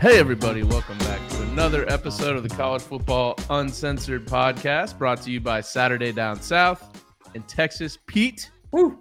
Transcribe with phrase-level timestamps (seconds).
[0.00, 5.30] Hey, everybody, welcome back to another episode of the College Football Uncensored podcast brought to
[5.30, 7.98] you by Saturday Down South in Texas.
[8.06, 8.98] Pete, Woo.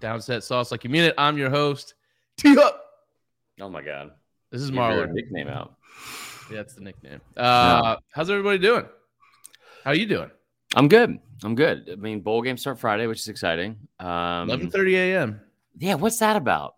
[0.00, 1.14] downset sauce like you mean it.
[1.16, 1.94] I'm your host,
[2.36, 2.84] T Up.
[3.58, 4.10] Oh my god.
[4.50, 5.12] This is Get your Marlon.
[5.12, 5.74] nickname out.
[6.50, 7.20] Yeah, that's the nickname.
[7.36, 8.84] Uh, How's everybody doing?
[9.84, 10.30] How are you doing?
[10.76, 11.18] I'm good.
[11.42, 11.88] I'm good.
[11.90, 13.78] I mean, bowl games start Friday, which is exciting.
[13.98, 15.40] Um, 11:30 a.m.
[15.78, 16.74] yeah, what's that about?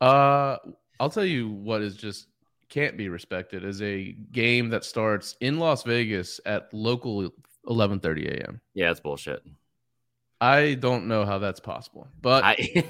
[0.00, 0.56] Uh,
[1.02, 2.28] I'll tell you what is just
[2.68, 7.28] can't be respected is a game that starts in Las Vegas at local
[7.66, 8.60] 11:30 a.m.
[8.72, 9.42] Yeah, it's bullshit.
[10.40, 12.84] I don't know how that's possible, but I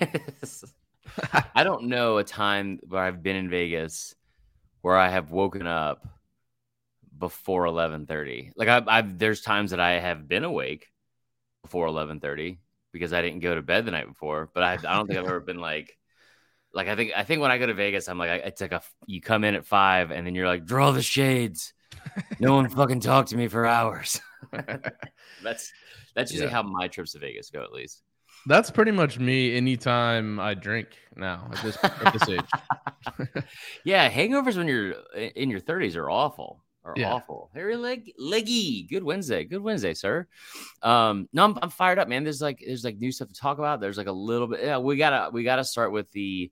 [1.54, 4.14] I don't know a time where I've been in Vegas
[4.82, 6.06] where I have woken up
[7.16, 8.52] before 11:30.
[8.56, 10.92] Like I, I've there's times that I have been awake
[11.62, 12.58] before 11:30
[12.92, 14.50] because I didn't go to bed the night before.
[14.52, 15.96] But I, I don't think I've ever been like
[16.74, 18.72] like I think I think when I go to Vegas, I'm like I, it's like
[18.72, 21.72] a you come in at five and then you're like draw the shades.
[22.40, 24.20] No one fucking talk to me for hours.
[25.42, 25.72] that's
[26.14, 26.54] that's usually Yeah.
[26.54, 28.02] how my trips to Vegas go at least.
[28.46, 33.44] that's pretty much me anytime I drink now at this at this age.
[33.84, 36.62] Yeah, hangovers when you're in your 30s are awful.
[36.84, 37.12] Are Yeah.
[37.12, 37.50] awful.
[37.54, 38.82] Very leg leggy.
[38.90, 39.44] Good Wednesday.
[39.44, 40.26] Good Wednesday, sir.
[40.82, 42.24] Um, no, I'm, I'm fired up, man.
[42.24, 43.80] There's like there's like new stuff to talk about.
[43.80, 44.60] There's like a little bit.
[44.64, 46.50] Yeah, we gotta we gotta start with the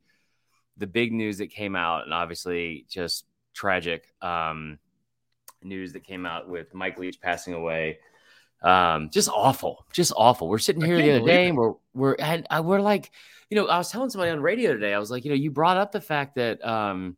[0.81, 4.78] the big news that came out, and obviously just tragic um
[5.62, 7.98] news that came out with Mike Leach passing away.
[8.62, 10.48] Um, just awful, just awful.
[10.48, 13.11] We're sitting here the other day, and we're we're and I, we're like,
[13.48, 14.92] you know, I was telling somebody on radio today.
[14.92, 17.17] I was like, you know, you brought up the fact that, um,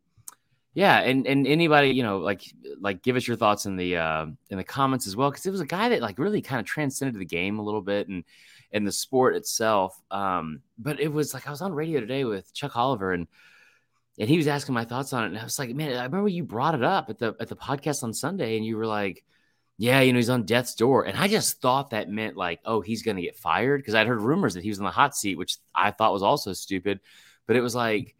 [0.75, 2.43] yeah, and and anybody, you know, like
[2.81, 5.51] like give us your thoughts in the uh, in the comments as well, because it
[5.51, 8.25] was a guy that like really kind of transcended the game a little bit and
[8.73, 10.01] and the sport itself.
[10.11, 13.27] Um, but it was like I was on radio today with Chuck Oliver and.
[14.19, 16.29] And he was asking my thoughts on it, and I was like, "Man, I remember
[16.29, 19.25] you brought it up at the at the podcast on Sunday, and you were like,
[19.79, 21.07] yeah, you know, he's on death's door.
[21.07, 24.21] And I just thought that meant like, oh, he's to get fired because I'd heard
[24.21, 27.01] rumors that he was on the hot seat, which I thought was also stupid.
[27.47, 28.15] But it was like,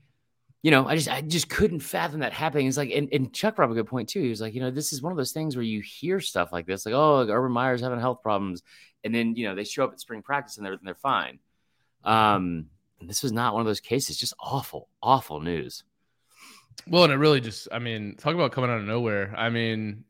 [0.63, 2.69] you know, I just I just couldn't fathom that happening.
[2.69, 4.23] It's like, and, and Chuck brought a good point too.
[4.23, 6.53] He was like, you know, this is one of those things where you hear stuff
[6.53, 8.63] like this, like, oh, Urban Meyer's having health problems,
[9.03, 11.41] and then you know they show up at spring practice and they're and they're fine.
[12.05, 12.67] Um,
[13.01, 14.17] this was not one of those cases.
[14.17, 15.85] Just awful, awful news.
[16.87, 19.35] well, and it really just, I mean, talk about coming out of nowhere.
[19.37, 20.05] I mean,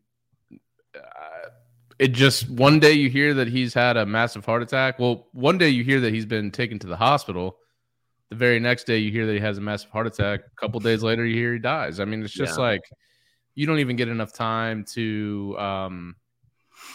[0.95, 1.49] uh,
[1.99, 4.99] it just one day you hear that he's had a massive heart attack.
[4.99, 7.59] Well, one day you hear that he's been taken to the hospital.
[8.33, 10.41] The very next day you hear that he has a massive heart attack.
[10.41, 12.01] A couple days later you hear he dies.
[12.01, 12.65] I mean, it's just Yeah.
[12.65, 12.81] like
[13.55, 16.17] you don't even get enough time to um,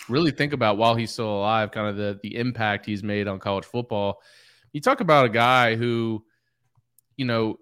[0.09, 3.37] really think about while he's still alive, kind of the the impact he's made on
[3.37, 4.19] college football.
[4.73, 6.25] You talk about a guy who,
[7.17, 7.59] you know,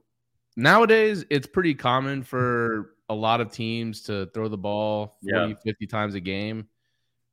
[0.56, 5.56] nowadays it's pretty common for a lot of teams to throw the ball 40, Yeah.
[5.66, 6.70] 50 times a game.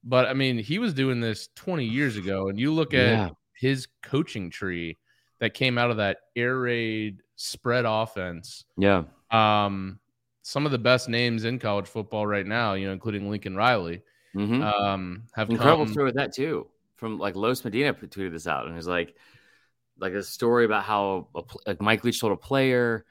[0.02, 3.30] But I mean, he was doing this 20 years ago, and you look at Yeah.
[3.54, 4.98] his coaching tree
[5.42, 8.64] that came out of that air raid spread offense.
[8.76, 10.00] Yeah, Um,
[10.42, 14.02] some of the best names in college football right now, you know, including Lincoln Riley,
[14.34, 15.92] hmm um, have incredible come.
[15.92, 16.68] story with that too.
[16.96, 19.16] From like Los Medina tweeted this out, and it was like,
[19.98, 23.04] like a story about how a, like Mike Leach told a player,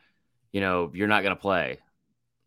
[0.52, 1.80] you know, you're not going to play,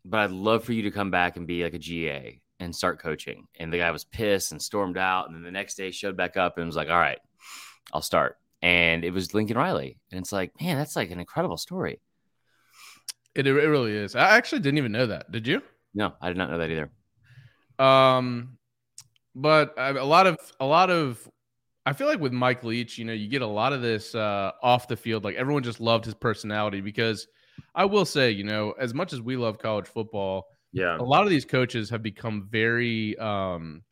[0.05, 2.99] but I'd love for you to come back and be like a GA and start
[3.01, 3.47] coaching.
[3.59, 6.37] And the guy was pissed and stormed out, and then the next day showed back
[6.37, 7.19] up and was like, all right,
[7.93, 8.37] I'll start.
[8.65, 11.99] And it was Lincoln Riley, and it's like, man, that's like an incredible story.
[13.35, 14.15] It, it really is.
[14.15, 15.31] I actually didn't even know that.
[15.31, 15.61] Did you?
[15.93, 16.89] No, I did not know that either.
[17.77, 18.57] Um,
[19.35, 21.29] but uh, a lot of a lot of
[21.85, 24.51] I feel like with Mike Leach, you know, you get a lot of this uh,
[24.63, 25.23] off the field.
[25.23, 27.27] Like everyone just loved his personality because
[27.75, 31.23] I will say, you know, as much as we love college football, Yeah, a lot
[31.23, 33.83] of these coaches have become very um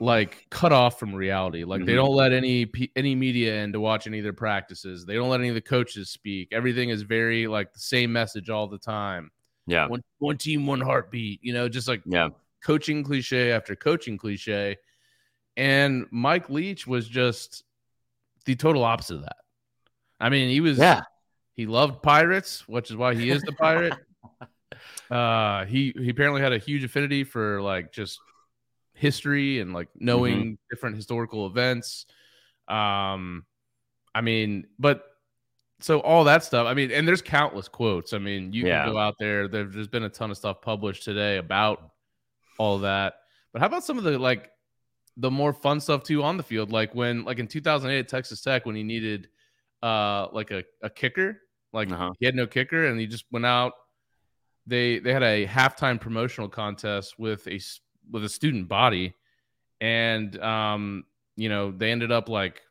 [0.00, 1.62] like cut off from reality.
[1.64, 1.96] Like they Mhm.
[1.96, 2.66] don't let any
[2.96, 5.04] any media in to watch any of their practices.
[5.04, 6.48] They don't let any of the coaches speak.
[6.52, 9.30] Everything is very like the same message all the time.
[9.66, 12.30] Yeah, one one team one heartbeat you know just like yeah,
[12.64, 14.78] coaching cliche after coaching cliche.
[15.56, 17.64] And mike leach was just
[18.46, 19.36] the total opposite of that.
[20.18, 21.02] I mean he was yeah.
[21.52, 23.94] he loved pirates, which is why he is the pirate.
[25.10, 28.18] uh, he he apparently had a huge affinity for like just
[29.00, 32.06] history and like knowing different historical events.
[32.68, 33.44] Um,
[34.14, 35.04] I mean, but
[35.80, 36.66] so all that stuff.
[36.66, 38.12] I mean, and there's countless quotes.
[38.12, 38.84] I mean, you Yeah.
[38.84, 39.48] can go out there.
[39.48, 39.64] there.
[39.64, 41.90] There's been a ton of stuff published today about
[42.58, 43.14] all that.
[43.52, 44.50] But how about some of the like
[45.16, 46.70] the more fun stuff too on the field?
[46.70, 49.28] Like when like in 2008 at Texas Tech when he needed
[49.82, 51.40] uh like a, a kicker,
[51.72, 52.10] like Uh-huh.
[52.20, 53.72] he had no kicker and he just went out
[54.66, 57.58] they they had a halftime promotional contest with a
[58.10, 59.14] with a student body,
[59.80, 61.04] and um,
[61.36, 62.62] you know they ended up like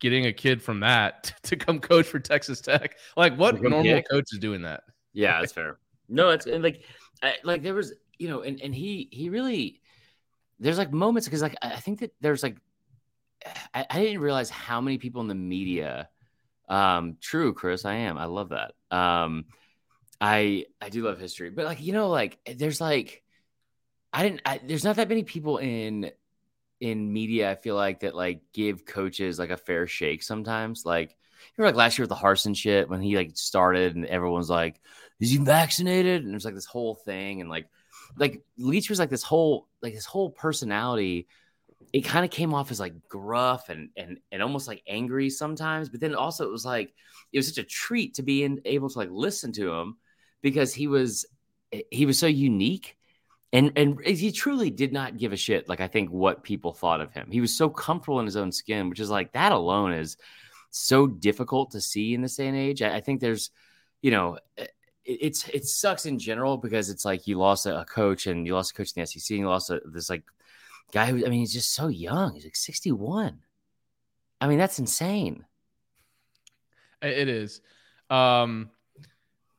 [0.00, 2.96] getting a kid from that to come coach for Texas Tech.
[3.16, 4.82] Like, what normal coach is doing that?
[5.12, 5.78] Yeah, that's fair.
[6.08, 6.84] No, it's like,
[7.22, 9.80] I, like there was, you know, and and he he really
[10.58, 12.56] there's like moments because like I think that there's like
[13.74, 16.08] I, I didn't realize how many people in the media.
[16.68, 18.16] Um, true, Chris, I am.
[18.16, 18.74] I love that.
[18.96, 19.46] Um,
[20.20, 23.19] I I do love history, but like you know, like there's like
[24.12, 24.42] I didn't.
[24.44, 26.10] I, there's not that many people in
[26.80, 27.50] in media.
[27.50, 30.84] I feel like that like give coaches like a fair shake sometimes.
[30.84, 31.16] Like
[31.56, 34.80] you like last year with the Harsin shit when he like started and everyone's like,
[35.20, 37.68] "Is he vaccinated?" And there's like this whole thing and like
[38.16, 41.28] like Leach was like this whole like this whole personality.
[41.92, 45.88] It kind of came off as like gruff and and and almost like angry sometimes,
[45.88, 46.94] but then also it was like
[47.32, 49.96] it was such a treat to be in, able to like listen to him
[50.42, 51.26] because he was
[51.90, 52.96] he was so unique
[53.52, 57.00] and and he truly did not give a shit like i think what people thought
[57.00, 57.28] of him.
[57.30, 60.16] He was so comfortable in his own skin which is like that alone is
[60.70, 62.80] so difficult to see in this day and age.
[62.80, 63.50] I, I think there's
[64.02, 64.72] you know it,
[65.04, 68.54] it's it sucks in general because it's like you lost a, a, coach and you
[68.54, 70.22] lost a coach in the sec and you lost a, this like
[70.92, 72.34] guy who i mean he's just so young.
[72.34, 73.40] He's like 61
[74.40, 75.44] i mean that's insane.
[77.02, 77.62] It is.
[78.10, 78.70] Um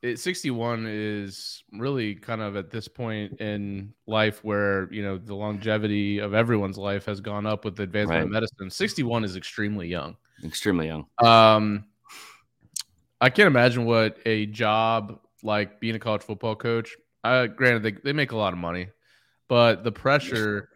[0.02, 5.34] it, 61 is really kind of at this point in life where you know the
[5.34, 8.24] longevity of everyone's life has gone up with the advancement right.
[8.24, 11.84] of medicine 61 is extremely young extremely young um
[13.20, 17.92] i can't imagine what a job like being a college football coach uh granted they,
[18.02, 18.88] they make a lot of money
[19.48, 20.68] but the pressure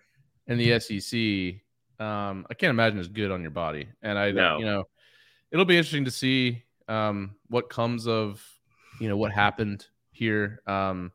[0.46, 1.60] in the sec
[1.98, 4.58] um i can't imagine is good on your body and i no.
[4.58, 4.84] you know
[5.50, 8.40] it'll be interesting to see um what comes of
[9.00, 10.60] you know what happened here.
[10.66, 11.12] Um,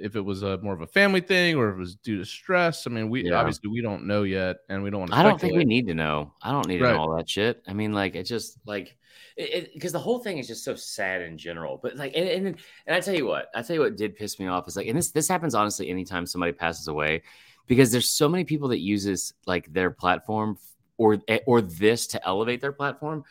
[0.00, 2.24] if it was a more of a family thing or if it was due to
[2.24, 2.86] stress.
[2.86, 3.34] I mean, we yeah.
[3.34, 5.18] obviously we don't know yet, and we don't want to.
[5.18, 6.32] I don't think we need to know.
[6.42, 6.88] I don't need right.
[6.88, 7.62] to know all that shit.
[7.68, 8.96] I mean, like it just like
[9.36, 11.78] because the whole thing is just so sad in general.
[11.82, 12.46] But like, and, and
[12.86, 14.86] and I tell you what, I tell you what did piss me off is like,
[14.86, 17.22] and this this happens honestly anytime somebody passes away,
[17.66, 20.58] because there's so many people that uses like their platform
[20.96, 23.24] or or this to elevate their platform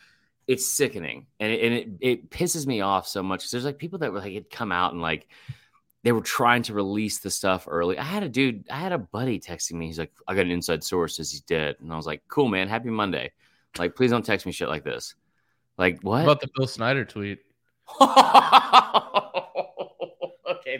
[0.46, 3.78] it's sickening and it, and it, it pisses me off so much because there's like
[3.78, 5.28] people that were like had come out and like
[6.04, 7.98] they were trying to release the stuff early.
[7.98, 9.86] I had a dude, I had a buddy texting me.
[9.86, 11.76] He's like, I got an inside source says he's dead.
[11.80, 12.68] And I was like, cool, man.
[12.68, 13.32] Happy Monday.
[13.78, 15.14] Like, please don't text me shit like this.
[15.78, 16.12] Like, what?
[16.12, 17.38] what about the Bill Snyder tweet?
[18.00, 18.08] okay,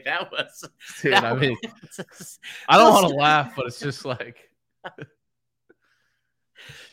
[0.04, 0.68] that was.
[1.00, 1.56] Dude, that I mean,
[1.96, 2.38] was,
[2.68, 4.50] I don't want to laugh, but it's just like.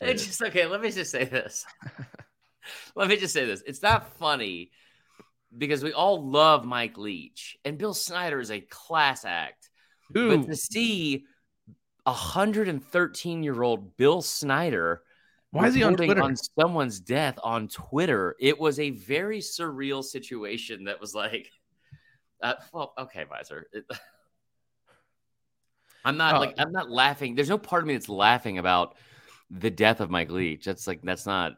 [0.00, 0.66] it's just okay.
[0.66, 1.66] Let me just say this.
[2.94, 3.62] Let me just say this.
[3.66, 4.70] It's not funny
[5.56, 9.70] because we all love Mike Leach and Bill Snyder is a class act.
[10.16, 10.36] Ooh.
[10.36, 11.24] But to see
[12.06, 15.02] a 113 year old Bill Snyder
[15.52, 18.34] why is he on Twitter on someone's death on Twitter?
[18.40, 21.50] It was a very surreal situation that was like,
[22.42, 23.66] uh, well, okay, Visor.
[23.70, 23.84] It,
[26.06, 26.40] I'm not oh.
[26.40, 27.34] like I'm not laughing.
[27.34, 28.96] There's no part of me that's laughing about
[29.50, 30.64] the death of Mike Leach.
[30.64, 31.52] That's like that's not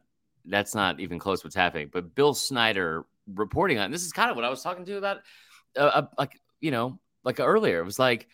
[0.45, 1.91] that's not even close what's happening.
[1.93, 5.19] But Bill Snyder reporting on this is kind of what I was talking to about,
[5.77, 7.81] uh, uh, like you know, like earlier.
[7.81, 8.29] It was like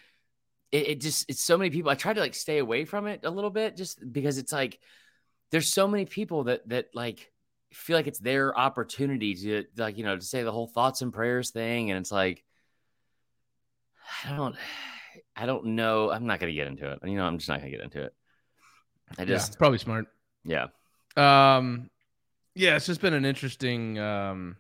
[0.72, 1.90] it, it, just it's so many people.
[1.90, 4.78] I tried to like stay away from it a little bit just because it's like
[5.50, 7.32] there's so many people that that like
[7.72, 11.12] feel like it's their opportunity to like you know to say the whole thoughts and
[11.12, 12.44] prayers thing, and it's like
[14.26, 14.56] I don't.
[15.36, 16.10] I don't know.
[16.10, 16.98] I'm not going to get into it.
[17.04, 18.14] You know, I'm just not going to get into it.
[19.18, 20.06] I just yeah, probably smart.
[20.44, 20.66] Yeah.
[21.16, 21.90] Um,
[22.54, 24.56] yeah, it's just been an interesting, um,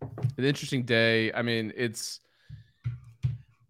[0.00, 1.32] an interesting day.
[1.32, 2.20] I mean, it's.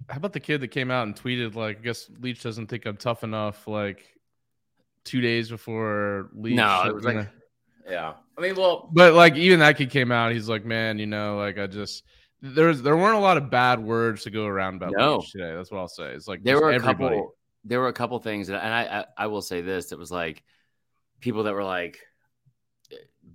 [0.08, 2.84] How about the kid that came out and tweeted like, "I guess Leach doesn't think
[2.86, 4.04] I'm tough enough." Like
[5.04, 6.56] two days before Leach.
[6.56, 7.28] No, it was like,
[7.88, 8.14] yeah.
[8.36, 10.32] I mean, well, but like even that kid came out.
[10.32, 12.04] He's like, "Man, you know, like I just."
[12.42, 15.16] There's there weren't a lot of bad words to go around about no.
[15.16, 15.54] Leach today.
[15.54, 16.12] That's what I'll say.
[16.12, 17.16] It's like there were a everybody.
[17.16, 17.34] couple.
[17.64, 20.42] There were a couple things, and I, I I will say this: it was like
[21.20, 22.00] people that were like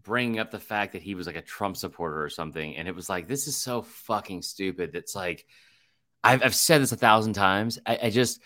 [0.04, 2.76] bringing up the fact that he was like a Trump supporter or something.
[2.76, 4.92] And it was like, this is so fucking stupid.
[4.94, 5.46] That's like,
[6.24, 7.80] I've, I've said this a thousand times.
[7.86, 8.42] I, I just,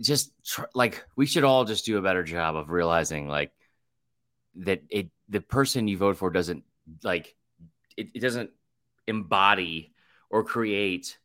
[0.00, 3.52] just tr- like, we should all just do a better job of realizing like
[4.56, 6.64] that it, the person you vote for doesn't
[7.02, 7.34] like,
[7.96, 8.50] it, it doesn't
[9.06, 9.92] embody
[10.30, 11.18] or create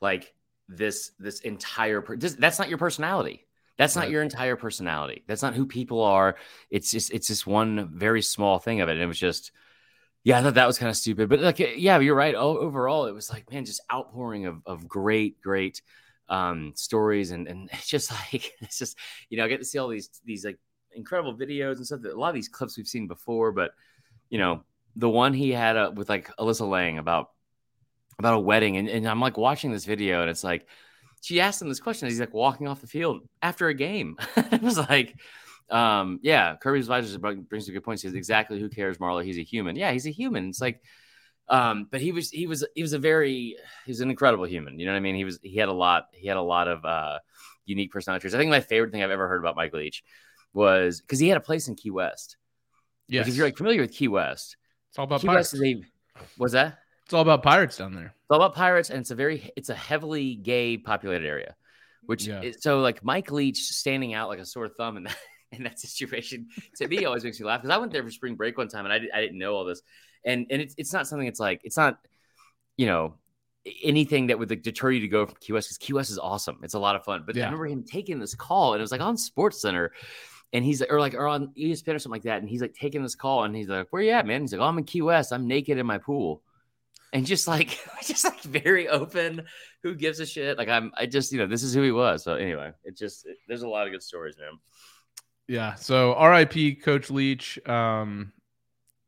[0.00, 0.34] like
[0.68, 3.46] this, this entire, per- this, that's not your personality.
[3.76, 5.24] That's not your entire personality.
[5.26, 6.36] That's not who people are.
[6.70, 8.92] It's just it's just one very small thing of it.
[8.92, 9.52] And it was just
[10.24, 12.34] Yeah, I thought that was kind of stupid, but like, yeah, you're right.
[12.34, 15.82] O- overall, it was like, man, just outpouring of of great, great
[16.28, 18.98] um stories, and and it's just like it's just
[19.30, 20.58] you know, I get to see all these these like
[20.92, 22.02] incredible videos and stuff.
[22.02, 23.72] That, a lot of these clips we've seen before, but
[24.30, 24.64] you know,
[24.96, 27.30] the one he had uh, with like Alyssa Lang about
[28.18, 30.66] about a wedding, and, and I'm like watching this video, and it's like
[31.24, 32.08] she asked him this question.
[32.08, 34.16] He's like walking off the field after a game.
[34.36, 35.16] it was like
[35.70, 38.00] um, yeah, Kirby's advisors brings a good point.
[38.00, 39.24] He says exactly who cares, Marlo.
[39.24, 39.76] He's a human.
[39.76, 40.48] Yeah, he's a human.
[40.48, 40.82] It's like,
[41.48, 44.78] um, but he was he was he was a very he was an incredible human.
[44.78, 45.14] You know what I mean?
[45.14, 47.18] He was he had a lot he had a lot of uh,
[47.64, 48.34] unique personalities.
[48.34, 50.02] I think my favorite thing I've ever heard about Mike Leach
[50.52, 52.36] was because he had a place in Key West.
[53.08, 54.56] Yeah, if you're like familiar with Key West,
[54.90, 55.52] it's all about Key pirates.
[55.52, 55.82] West is a,
[56.36, 56.78] what's that?
[57.04, 58.06] It's all about pirates down there.
[58.06, 61.54] It's all about pirates, and it's a very it's a heavily gay populated area.
[62.06, 62.42] Which yeah.
[62.42, 65.16] is, so like Mike Leach standing out like a sore thumb in that
[65.52, 68.34] in that situation to me always makes me laugh because I went there for spring
[68.34, 69.82] break one time and I, I didn't know all this,
[70.24, 71.98] and and it's it's not something it's like it's not
[72.76, 73.14] you know
[73.82, 76.18] anything that would like, deter you to go from Key West because Key West is
[76.18, 76.58] awesome.
[76.62, 77.24] It's a lot of fun.
[77.26, 77.44] But yeah.
[77.44, 79.92] I remember him taking this call and it was like on Sports Center.
[80.52, 82.40] And he's or like or on ESPN or something like that.
[82.40, 84.42] And he's like taking this call and he's like, Where you at, man?
[84.42, 85.32] He's like, Oh, I'm in Key West.
[85.32, 86.42] I'm naked in my pool.
[87.14, 89.46] And just like just like very open.
[89.82, 90.58] Who gives a shit?
[90.58, 92.24] Like I'm I just, you know, this is who he was.
[92.24, 94.58] So anyway, it just it, there's a lot of good stories, man.
[95.46, 95.74] Yeah.
[95.74, 97.58] So RIP Coach Leach.
[97.66, 98.32] Um,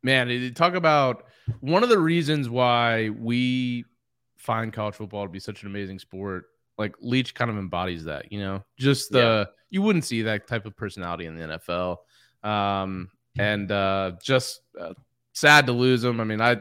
[0.03, 1.25] man, talk about
[1.61, 3.85] one of the reasons why we
[4.37, 6.45] find college football to be such an amazing sport.
[6.79, 9.53] Like Leach kind of embodies that, you know, just the yeah.
[9.71, 11.97] you wouldn't see that type of personality in the NFL.
[12.49, 14.93] Um, and uh, just uh,
[15.33, 16.21] sad to lose him.
[16.21, 16.61] I mean, I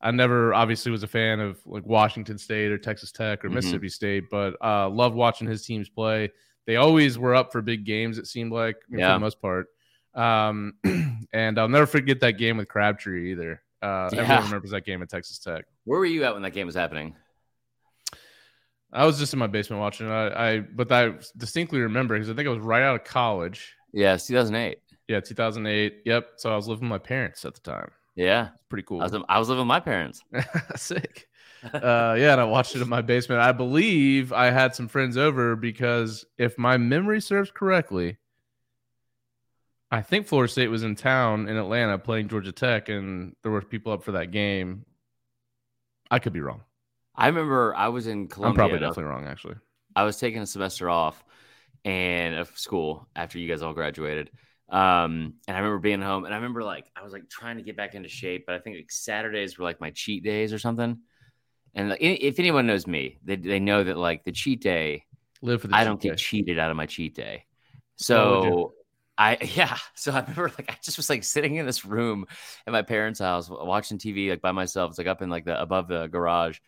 [0.00, 3.56] I never obviously was a fan of like Washington State or Texas Tech or mm-hmm.
[3.56, 6.30] Mississippi State, but uh, love watching his teams play
[6.66, 8.16] they always were up for big games.
[8.16, 9.08] It seemed like yeah.
[9.08, 9.66] for the most part.
[10.14, 10.74] Um,
[11.32, 13.62] and I'll never forget that game with Crabtree either.
[13.82, 14.20] Uh, yeah.
[14.20, 15.64] Everyone remembers that game at Texas Tech.
[15.84, 17.16] Where were you at when that game was happening?
[18.92, 20.12] I was just in my basement watching it.
[20.12, 23.74] I, I but I distinctly remember because I think I was right out of college.
[23.92, 24.78] Yeah, 2008.
[25.08, 26.02] Yeah, 2008.
[26.04, 26.28] Yep.
[26.36, 27.90] So I was living with my parents at the time.
[28.16, 29.00] Yeah, it's pretty cool.
[29.00, 30.22] I was, I was living with my parents.
[30.76, 31.28] Sick
[31.74, 33.40] uh, yeah, and I watched it in my basement.
[33.40, 38.16] I believe I had some friends over because if my memory serves correctly,
[39.90, 43.60] I think Florida State was in town in Atlanta playing Georgia Tech, and there were
[43.60, 44.86] people up for that game.
[46.10, 46.62] I could be wrong.
[47.14, 48.64] I remember I was in Columbia.
[48.64, 49.56] I'm probably definitely wrong, actually.
[49.94, 51.22] I was taking a semester off
[51.84, 54.30] and of school after you guys all graduated.
[54.70, 57.62] Um, and I remember being home, and I remember like I was like trying to
[57.62, 60.58] get back into shape, but I think like Saturdays were like my cheat days or
[60.58, 60.98] something.
[61.74, 65.04] And like, if anyone knows me, they, they know that like the cheat day,
[65.42, 67.46] live for the I don't get cheated out of my cheat day.
[67.96, 68.74] So
[69.18, 69.76] I yeah.
[69.94, 72.26] So I remember like I just was like sitting in this room
[72.66, 74.90] at my parents' house watching TV like by myself.
[74.90, 76.58] It's like up in like the above the garage,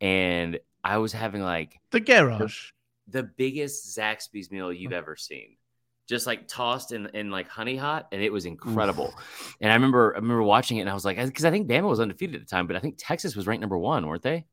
[0.00, 2.70] and I was having like the garage,
[3.08, 5.56] the, the biggest Zaxby's meal you've ever seen
[6.08, 9.14] just like tossed in in like honey hot, and it was incredible.
[9.16, 9.56] Oof.
[9.60, 11.88] And I remember I remember watching it, and I was like, because I think Bama
[11.88, 14.46] was undefeated at the time, but I think Texas was ranked number one, weren't they?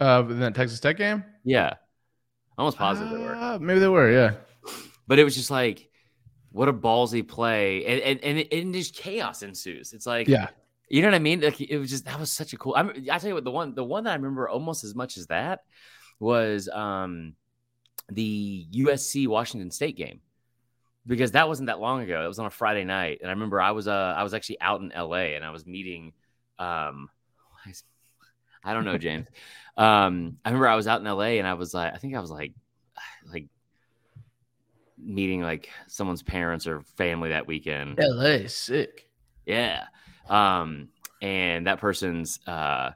[0.00, 1.22] Uh, in that Texas Tech game.
[1.44, 1.74] Yeah,
[2.56, 3.36] almost positive uh, they were.
[3.36, 4.32] Uh, maybe they were, yeah.
[5.06, 5.88] But it was just like,
[6.50, 9.92] what a ballsy play, and and and, it, and just chaos ensues.
[9.92, 10.48] It's like, yeah,
[10.88, 11.42] you know what I mean?
[11.42, 12.74] Like it was just that was such a cool.
[12.74, 15.18] I'm, I tell you what, the one the one that I remember almost as much
[15.18, 15.60] as that
[16.18, 17.34] was um
[18.10, 20.20] the USC Washington State game
[21.06, 22.24] because that wasn't that long ago.
[22.24, 24.60] It was on a Friday night, and I remember I was uh I was actually
[24.60, 26.12] out in LA and I was meeting
[26.58, 27.08] um
[28.64, 29.26] I don't know James.
[29.76, 32.20] um I remember I was out in LA and I was like I think I
[32.20, 32.52] was like
[33.30, 33.46] like
[34.98, 37.98] meeting like someone's parents or family that weekend.
[38.00, 39.08] LA sick.
[39.44, 39.84] Yeah.
[40.28, 40.88] Um
[41.22, 42.90] and that person's uh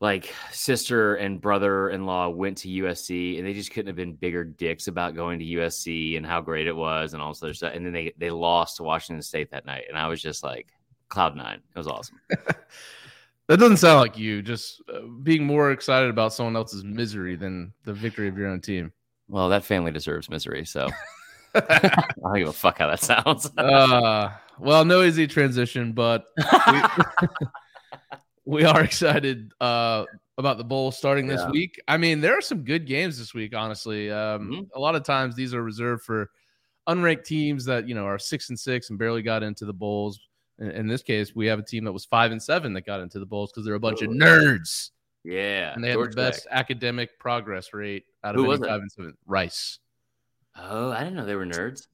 [0.00, 4.88] like sister and brother-in-law went to USC and they just couldn't have been bigger dicks
[4.88, 7.72] about going to USC and how great it was and all this other stuff.
[7.74, 10.68] And then they they lost to Washington State that night, and I was just like
[11.08, 11.60] cloud nine.
[11.74, 12.20] It was awesome.
[12.28, 14.42] that doesn't sound like you.
[14.42, 18.60] Just uh, being more excited about someone else's misery than the victory of your own
[18.60, 18.92] team.
[19.28, 20.88] Well, that family deserves misery, so
[21.54, 23.50] I don't give a fuck how that sounds.
[23.56, 26.26] uh, well, no easy transition, but.
[26.36, 26.82] We-
[28.46, 30.04] we are excited uh,
[30.38, 31.50] about the bowl starting this yeah.
[31.50, 31.78] week.
[31.86, 33.54] I mean, there are some good games this week.
[33.54, 34.62] Honestly, um, mm-hmm.
[34.74, 36.30] a lot of times these are reserved for
[36.88, 40.20] unranked teams that you know are six and six and barely got into the bowls.
[40.58, 43.00] In, in this case, we have a team that was five and seven that got
[43.00, 44.90] into the bowls because they're a bunch of nerds.
[45.24, 48.92] Yeah, and they had the best academic progress rate out of Who any five and
[48.92, 49.16] seven.
[49.26, 49.80] Rice.
[50.58, 51.88] Oh, I didn't know they were nerds.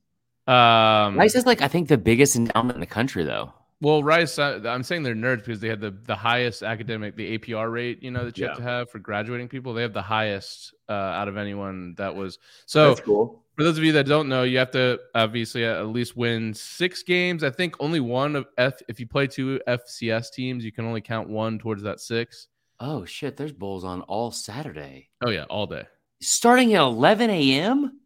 [0.47, 3.55] Um, Rice is like I think the biggest endowment in the country, though.
[3.83, 7.37] Well, Rice, I, I'm saying they're nerds because they had the the highest academic, the
[7.37, 9.75] APR rate, you know, that you have to have for graduating people.
[9.75, 12.39] They have the highest uh, out of anyone that was.
[12.67, 13.43] So That's cool.
[13.57, 17.03] for those of you that don't know, you have to obviously at least win six
[17.03, 17.43] games.
[17.43, 18.75] I think only one of F.
[18.87, 22.47] If you play two FCS teams, you can only count one towards that six.
[22.79, 25.09] Oh shit, there's bowls on all Saturday.
[25.27, 25.89] Oh yeah, all day.
[26.21, 27.99] Starting at 11 a.m.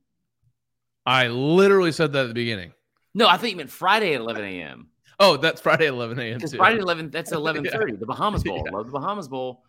[1.04, 2.72] I literally said that at the beginning.
[3.12, 4.88] No, I think you meant Friday at 11 a.m.
[5.18, 6.40] Oh, that's Friday 11 a.m.
[6.40, 6.56] Too.
[6.56, 7.98] Friday 11, that's 11:30.
[7.98, 8.62] The Bahamas Bowl.
[8.66, 8.72] Yeah.
[8.76, 9.62] Love the Bahamas Bowl.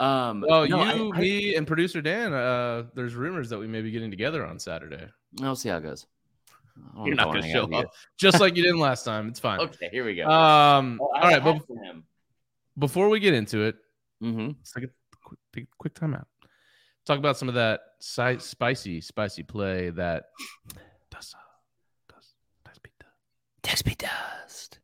[0.00, 2.32] Um, Well, no, you, I, I, me, and producer Dan.
[2.32, 5.06] Uh, there's rumors that we may be getting together on Saturday.
[5.42, 6.06] I'll see how it goes.
[7.04, 7.86] You're not going to show up,
[8.18, 9.28] just like you didn't last time.
[9.28, 9.60] It's fine.
[9.64, 10.28] Okay, here we go.
[10.28, 12.04] Um, Oh, I all right, but a hat for him.
[12.76, 13.76] before we get into it,
[14.20, 14.48] mm-hmm.
[14.58, 14.88] let's take a
[15.22, 16.26] quick, take a quick time out.
[17.06, 20.24] Talk about some of that si- spicy, spicy play that
[21.12, 22.92] does, uh, does, does beat
[23.64, 24.78] the Text me dust.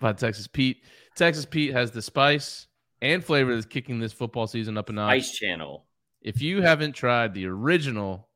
[0.00, 0.82] by Texas Pete.
[1.14, 2.66] Texas Pete has the spice
[3.00, 5.12] and flavor that's kicking this football season up a notch.
[5.12, 5.84] Ice Channel.
[6.20, 8.28] If you haven't tried the original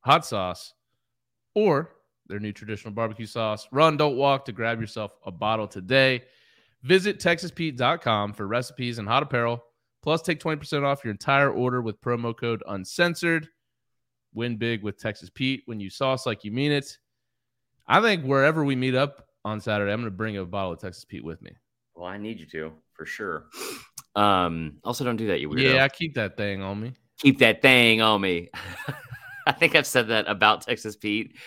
[0.00, 0.74] hot sauce
[1.54, 1.90] or
[2.26, 6.24] their new traditional barbecue sauce, run, don't walk to grab yourself a bottle today.
[6.82, 9.64] Visit TexasPete.com for recipes and hot apparel.
[10.02, 13.48] Plus, take 20% off your entire order with promo code uncensored.
[14.34, 16.98] Win big with Texas Pete when you sauce like you mean it.
[17.88, 20.80] I think wherever we meet up on Saturday, I'm going to bring a bottle of
[20.80, 21.52] Texas Pete with me.
[21.94, 23.46] Well, I need you to for sure.
[24.14, 25.74] Um, also don't do that, you weirdo.
[25.74, 26.92] Yeah, I keep that thing on me.
[27.18, 28.50] keep that thing on me.
[29.46, 31.38] I think I've said that about Texas Pete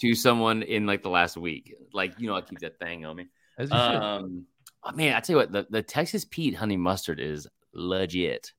[0.00, 1.74] to someone in like the last week.
[1.92, 3.28] Like, you know, I keep that thing on me.
[3.70, 4.46] Um,
[4.82, 8.52] oh, man, I tell you what, the, the Texas Pete honey mustard is legit.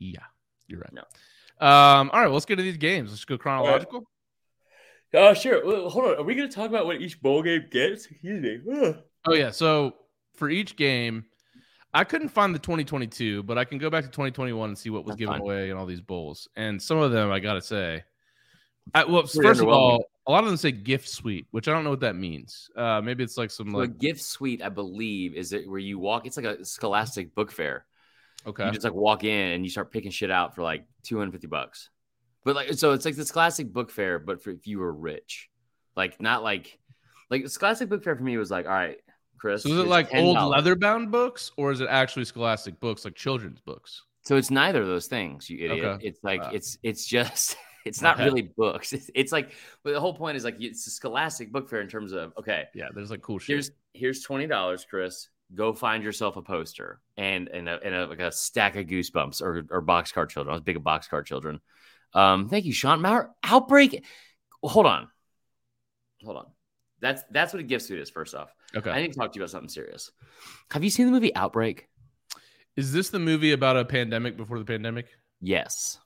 [0.00, 0.24] Yeah,
[0.66, 0.92] you're right.
[0.92, 1.02] No.
[1.64, 3.10] Um, all right, well, let's get to these games.
[3.10, 4.08] Let's go chronological.
[5.14, 5.64] Oh, sure.
[5.64, 6.16] Well, hold on.
[6.18, 8.06] Are we going to talk about what each bowl game gets?
[8.06, 8.94] Excuse me.
[9.26, 9.50] Oh yeah.
[9.50, 9.94] So
[10.34, 11.26] for each game,
[11.94, 15.04] I couldn't find the 2022, but I can go back to 2021 and see what
[15.04, 15.40] was That's given fine.
[15.42, 16.48] away in all these bowls.
[16.56, 18.04] And some of them, I gotta say,
[18.94, 21.72] I, well, Pretty first of all, a lot of them say gift suite, which I
[21.72, 22.70] don't know what that means.
[22.74, 25.78] Uh, maybe it's like some So a like gift suite, I believe, is it where
[25.78, 26.26] you walk?
[26.26, 27.84] It's like a Scholastic book fair.
[28.46, 31.46] okay, You just like walk in and you start picking shit out for like 250
[31.46, 31.90] bucks.
[32.44, 35.48] But like, so it's like this classic book fair, but for if you were rich,
[35.96, 36.78] like not like,
[37.30, 38.98] like this classic book fair for me was like, all right,
[39.38, 39.62] Chris.
[39.62, 40.50] so is it like old $10.
[40.50, 44.02] leather bound books or is it actually Scholastic books, like children's books?
[44.24, 45.84] So it's neither of those things, you idiot.
[45.84, 46.06] Okay.
[46.06, 48.24] It's like it's it's just it's not Okay.
[48.24, 48.92] really books.
[48.92, 49.52] It's, it's like
[49.82, 52.64] but the whole point is like it's a Scholastic book fair in terms of okay,
[52.74, 53.54] Yeah, there's like cool shit.
[53.54, 55.28] here's here's twenty dollars, Chris.
[55.54, 59.42] Go find yourself a poster and and a, and a, like a stack of goosebumps
[59.42, 60.50] or or boxcar children.
[60.52, 61.60] I was big of boxcar children.
[62.14, 63.00] Um, thank you, Sean.
[63.00, 64.04] Mauer, outbreak.
[64.62, 65.08] Hold on,
[66.24, 66.46] hold on.
[67.00, 68.10] That's that's what a gift suite is.
[68.10, 70.10] First off, okay, I need to talk to you about something serious.
[70.70, 71.88] Have you seen the movie Outbreak?
[72.76, 75.06] is this the movie about a pandemic before the pandemic?
[75.40, 75.98] Yes.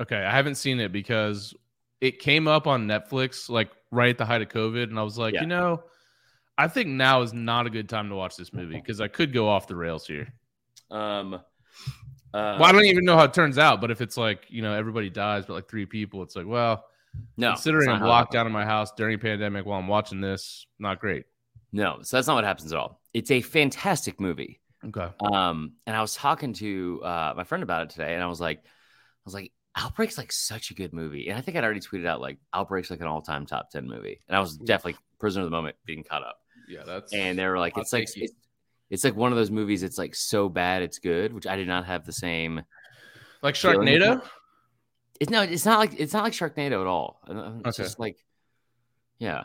[0.00, 1.54] Okay, I haven't seen it because
[2.00, 5.18] it came up on Netflix like right at the height of COVID, and I was
[5.18, 5.42] like, Yeah.
[5.42, 5.82] you know,
[6.56, 9.32] I think now is not a good time to watch this movie because I could
[9.32, 10.32] go off the rails here.
[10.90, 11.40] Um.
[12.34, 14.62] Uh, well, I don't even know how it turns out, but if it's like you
[14.62, 16.84] know everybody dies but like three people, it's like well,
[17.36, 19.78] no, considering I'm not how it locked down in my house during a pandemic while
[19.78, 21.24] I'm watching this, not great.
[21.72, 23.00] No, so that's not what happens at all.
[23.14, 24.60] It's a fantastic movie.
[24.86, 28.26] Okay, Um, and I was talking to uh, my friend about it today, and I
[28.26, 31.64] was like, I was like, Outbreak's like such a good movie, and I think I'd
[31.64, 34.96] already tweeted out like Outbreak's like an all-time top ten movie, and I was definitely
[35.18, 36.38] prisoner of the moment being caught up.
[36.68, 38.32] yeah, that's And they were like, it's like it's,
[38.90, 39.82] it's like one of those movies.
[39.82, 42.62] It's like so bad it's good, which I did not have the same.
[43.42, 44.22] like Sharknado.
[45.20, 47.20] It's no, it's not like it's not like Sharknado at all.
[47.28, 47.82] It's Okay.
[47.84, 48.16] just like,
[49.18, 49.44] yeah.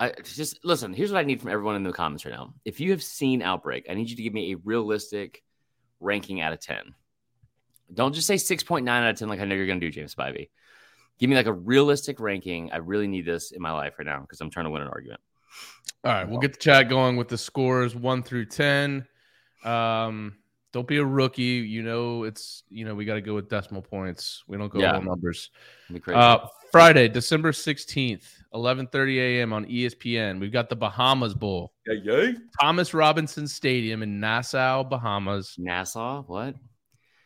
[0.00, 0.92] I just listen.
[0.92, 2.52] Here's what I need from everyone in the comments right now.
[2.64, 5.42] If you have seen Outbreak, I need you to give me a realistic
[6.00, 6.94] ranking out of ten.
[7.92, 9.90] Don't just say six point nine out of ten, like I know you're gonna do,
[9.90, 10.50] James Spivey.
[11.20, 12.72] Give me like a realistic ranking.
[12.72, 14.88] I really need this in my life right now because I'm trying to win an
[14.88, 15.20] argument.
[16.04, 19.06] All right, we'll get the chat going with the scores one through ten.
[19.64, 20.36] Um,
[20.72, 21.42] don't be a rookie.
[21.42, 24.42] You know it's you know we got to go with decimal points.
[24.46, 24.96] We don't go Yeah.
[24.98, 25.50] with numbers.
[25.86, 26.18] It'd be crazy.
[26.18, 29.52] Uh, Friday, December sixteenth, eleven thirty a.m.
[29.52, 30.40] on ESPN.
[30.40, 32.34] We've got the Bahamas Bowl, yay, yay.
[32.60, 36.22] Thomas Robinson Stadium in Nassau, Bahamas, Nassau?
[36.26, 36.56] What?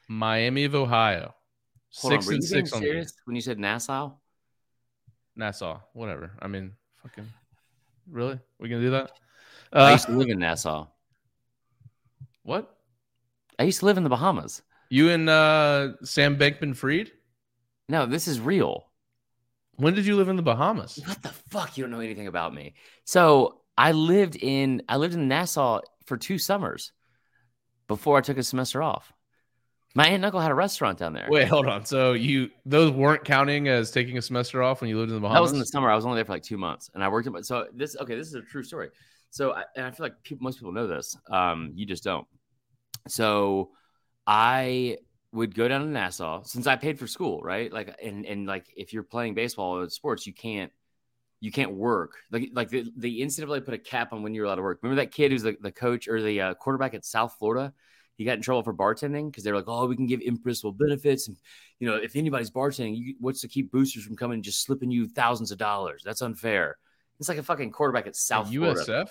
[0.07, 1.35] Miami of Ohio.
[1.97, 4.13] Hold six were you and six on serious when you said Nassau?
[5.37, 5.81] Nassau.
[5.95, 6.33] Whatever.
[6.41, 7.27] I mean, fucking.
[8.11, 8.39] Really?
[8.59, 9.13] We gonna do that?
[9.73, 10.87] I Uh, used to live in Nassau.
[12.43, 12.75] what?
[13.59, 14.63] I used to live in the Bahamas.
[14.91, 17.11] You and uh, Sam Bankman-Fried?
[17.89, 18.87] No, this is real.
[19.77, 20.99] When did you live in the Bahamas?
[21.05, 21.77] What the fuck?
[21.77, 22.75] You don't know anything about me.
[23.05, 26.93] So I lived in I lived in Nassau for two summers
[27.87, 29.13] before I took a semester off.
[29.95, 31.27] My aunt and uncle had a restaurant down there.
[31.31, 31.85] Wait, hold on.
[31.85, 35.21] So you those weren't counting as taking a semester off when you lived in the
[35.21, 35.37] Bahamas?
[35.37, 35.91] That was in the summer.
[35.91, 37.27] I was only there for like two months, and I worked.
[37.27, 38.15] In, so this okay.
[38.15, 38.91] This is a true story.
[39.31, 41.17] So I, and I feel like people, most people know this.
[41.31, 42.27] Um, you just don't.
[43.09, 43.71] So
[44.27, 44.99] I
[45.33, 47.73] would go down to Nassau since I paid for school, right?
[47.73, 50.71] Like, and and like if you're playing baseball or sports, you can't
[51.41, 52.13] you can't work.
[52.31, 54.81] Like like the, the NCAA put a cap on when you're allowed to work.
[54.83, 57.73] Remember that kid who's the, the coach or the uh, quarterback at South Florida?
[58.19, 61.29] He got in trouble for bartending because they're like, oh, we can give impermissible benefits,
[61.29, 61.37] and
[61.79, 64.91] you know, if anybody's bartending, you, what's to keep boosters from coming and just slipping
[64.91, 66.03] you thousands of dollars?
[66.05, 66.77] That's unfair.
[67.21, 68.85] It's like a fucking quarterback at South USF.
[68.85, 69.07] Florida.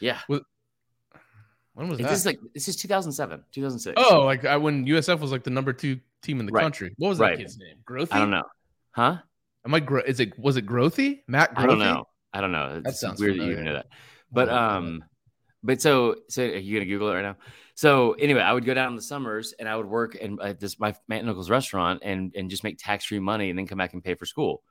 [0.00, 0.18] Yeah.
[0.26, 2.08] when was that?
[2.08, 3.94] This is like this is 2007, 2006.
[4.04, 6.62] oh, like I, when USF was like the number two team in the Right.
[6.62, 6.94] country.
[6.98, 7.36] What was Right.
[7.36, 7.76] that kid's name?
[7.84, 8.08] Grothe.
[8.10, 8.44] I don't know.
[8.90, 9.18] Huh?
[9.64, 9.80] Am I?
[9.80, 10.36] Gro- is it?
[10.38, 11.20] Was it Grothe?
[11.28, 11.58] Matt Grothe?
[11.62, 12.04] I don't know.
[12.32, 12.80] I don't know.
[12.80, 13.86] That sounds weird that you even know that.
[14.32, 15.04] But um,
[15.62, 17.36] but so so are you gonna Google it right now?
[17.78, 20.58] So anyway, I would go down in the summers and I would work in at
[20.58, 23.68] this my aunt and uncle's restaurant and and just make tax free money and then
[23.68, 24.64] come back and pay for school.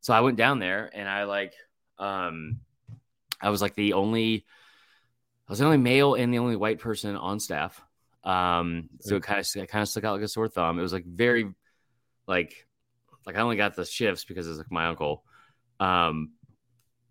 [0.00, 1.52] So I went down there and I like
[1.98, 2.60] um,
[3.38, 4.46] I was like the only,
[5.46, 7.82] I was the only male and the only white person on staff.
[8.24, 10.78] Um, so it kind of it kind of stuck out like a sore thumb.
[10.78, 11.52] It was like very,
[12.26, 12.66] like,
[13.26, 15.22] like I only got the shifts because it's like my uncle.
[15.80, 16.32] Um,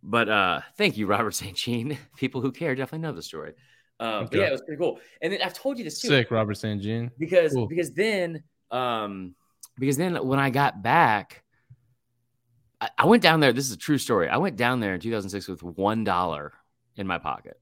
[0.02, 1.56] but uh, thank you, Robert St.
[1.56, 2.00] Jean.
[2.18, 3.54] People who care definitely know the story.
[4.00, 5.00] Um, but yeah, it was pretty cool.
[5.22, 6.82] And then I've told you this too Sick, Robert St.
[6.82, 7.12] Jean.
[7.18, 7.68] because Cool.
[7.68, 9.36] because then um
[9.80, 11.44] because then when I got back,
[12.82, 13.54] I, I went down there.
[13.54, 14.28] This is a true story.
[14.30, 16.54] I went down there in 2006 with one dollar
[16.96, 17.60] in my pocket,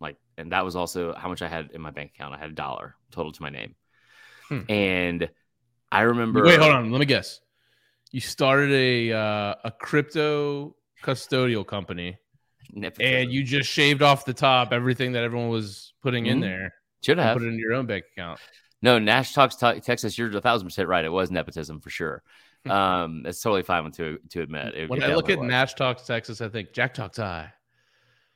[0.00, 2.34] like, and that was also how much I had in my bank account.
[2.34, 3.74] I had a dollar total to my name,
[4.48, 4.60] Hmm.
[4.68, 5.28] and
[5.90, 6.44] I remember.
[6.44, 6.90] Wait, hold on.
[6.92, 7.40] Let me guess.
[8.10, 12.16] You started a uh, a crypto custodial company,
[12.72, 13.14] Nepotism.
[13.14, 16.42] and you just shaved off the top everything that everyone was putting in Mhm.
[16.42, 16.74] there.
[17.02, 17.36] should have.
[17.36, 18.40] Put it into your own bank account.
[18.80, 20.16] No, Nash talks te- Texas.
[20.18, 21.04] You're a thousand percent right.
[21.04, 22.22] It was nepotism for sure.
[22.66, 24.74] Um, it's totally fine to to admit.
[24.74, 25.46] It- When it I look at was.
[25.46, 27.52] Nash Talks Texas, I think Jack Talks I.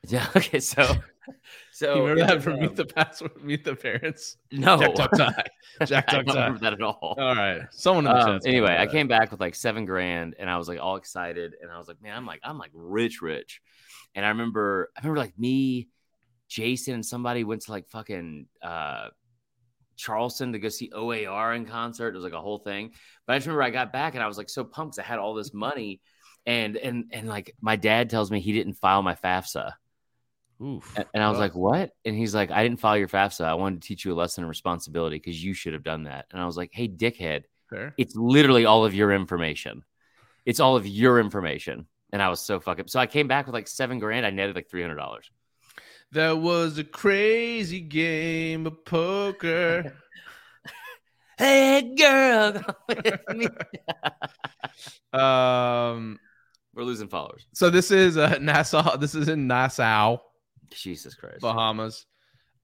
[0.08, 0.26] yeah.
[0.36, 0.82] Okay, so
[1.72, 4.36] so you remember that from um, Meet the Password, Meet the Parents?
[4.52, 5.42] no Jack I.
[5.86, 7.16] Jack I Talks don't remember that at all.
[7.18, 10.48] All right, someone in the Um, anyway, I came back with like seven grand, and
[10.50, 13.20] I was like all excited, and I was like, man, I'm like I'm like rich,
[13.22, 13.60] rich.
[14.14, 15.88] And I remember, I remember like me,
[16.48, 19.08] Jason, and somebody went to like fucking uh,
[19.96, 22.08] Charleston to go see OAR in concert.
[22.08, 22.92] It was like a whole thing.
[23.26, 25.06] But I just remember I got back, and I was like so pumped 'cause I
[25.06, 26.00] had all this money,
[26.46, 29.72] and and and like my dad tells me he didn't file my FAFSA.
[30.62, 30.92] Oof.
[30.97, 31.42] And, and I was rough.
[31.42, 33.44] like, "What?" And he's like, "I didn't file your FAFSA.
[33.44, 36.27] I wanted to teach you a lesson of responsibility because you should have done that."
[36.33, 37.94] And I was like, "Hey, dickhead, Fair.
[37.97, 39.85] it's literally all of your information.
[40.44, 42.88] It's all of your information." And I was so fucking.
[42.88, 44.25] So I came back with like seven grand.
[44.27, 45.31] I netted like three hundred dollars.
[46.12, 49.94] That was a crazy game of poker.
[51.38, 53.47] Hey, girl, come with me.
[55.12, 56.18] um.
[56.75, 57.47] we're losing followers.
[57.53, 58.97] So this is uh, Nassau.
[58.97, 60.18] This is in Nassau,
[60.70, 61.40] Jesus Christ.
[61.40, 62.07] Bahamas.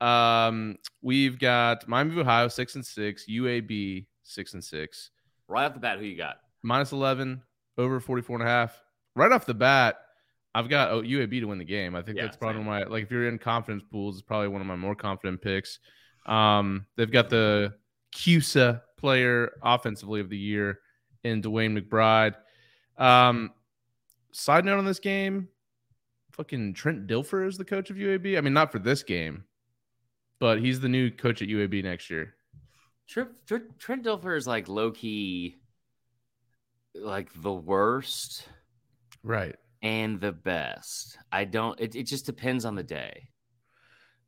[0.01, 5.11] Um, we've got Miami of Ohio six and six, UAB six and six,
[5.49, 6.37] Right off the bat, who you got?
[6.63, 7.43] minus eleven,
[7.79, 8.83] over 44 and a half.
[9.15, 9.97] Right off the bat,
[10.55, 11.95] I've got oh, UAB to win the game.
[11.95, 12.67] I think Yeah, that's probably same.
[12.67, 14.95] one of my like if you're in confidence pools, it's probably one of my more
[14.95, 15.79] confident picks.
[16.27, 17.75] Um, they've got the
[18.17, 20.79] CUSA player offensively of the year
[21.23, 22.35] in DeWayne McBride.
[22.97, 23.51] Um,
[24.33, 25.49] side note on this game,
[26.37, 28.37] fucking Trent Dilfer is the coach of UAB.
[28.37, 29.45] I mean, not for this game,
[30.41, 32.35] but he's the new coach at UAB next year.
[33.09, 35.57] Trent, Trent, Trent Dilfer is like low key,
[36.95, 38.49] like the worst
[39.23, 39.57] Right.
[39.83, 41.19] and the best.
[41.31, 41.79] I don't.
[41.81, 43.29] It, it just depends on the day.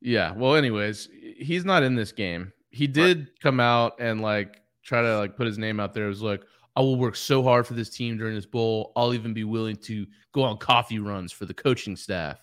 [0.00, 0.32] Yeah.
[0.32, 2.52] Well, anyways, he's not in this game.
[2.70, 6.04] He did come out and like try to like put his name out there.
[6.04, 6.42] It was like,
[6.76, 8.92] I will work so hard for this team during this bowl.
[8.94, 12.38] I'll even be willing to go on coffee runs for the coaching staff.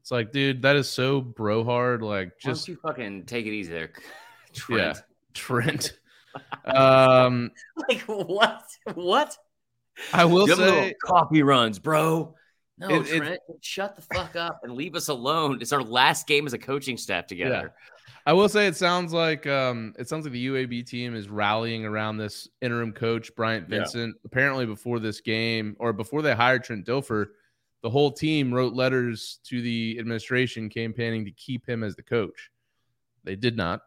[0.00, 2.02] It's like, dude, that is so bro hard.
[2.02, 3.90] Like, just don't you fucking take it easy there,
[4.52, 5.02] Trent?
[5.32, 5.98] Trent.
[6.66, 7.50] um,
[7.88, 8.64] Like what?
[8.94, 9.36] What?
[10.12, 12.34] I will little say, coffee runs, bro.
[12.78, 15.58] No, It- it- Trent, shut the fuck up and leave us alone.
[15.60, 17.72] It's our last game as a coaching staff together.
[18.26, 21.84] I will say it sounds like um it sounds like the UAB team is rallying
[21.84, 23.78] around this interim coach Bryant Yeah.
[23.80, 24.16] Vincent.
[24.24, 27.26] Apparently before this game or before they hired Trent Dilfer,
[27.82, 32.50] the whole team wrote letters to the administration campaigning to keep him as the coach.
[33.24, 33.82] They did not.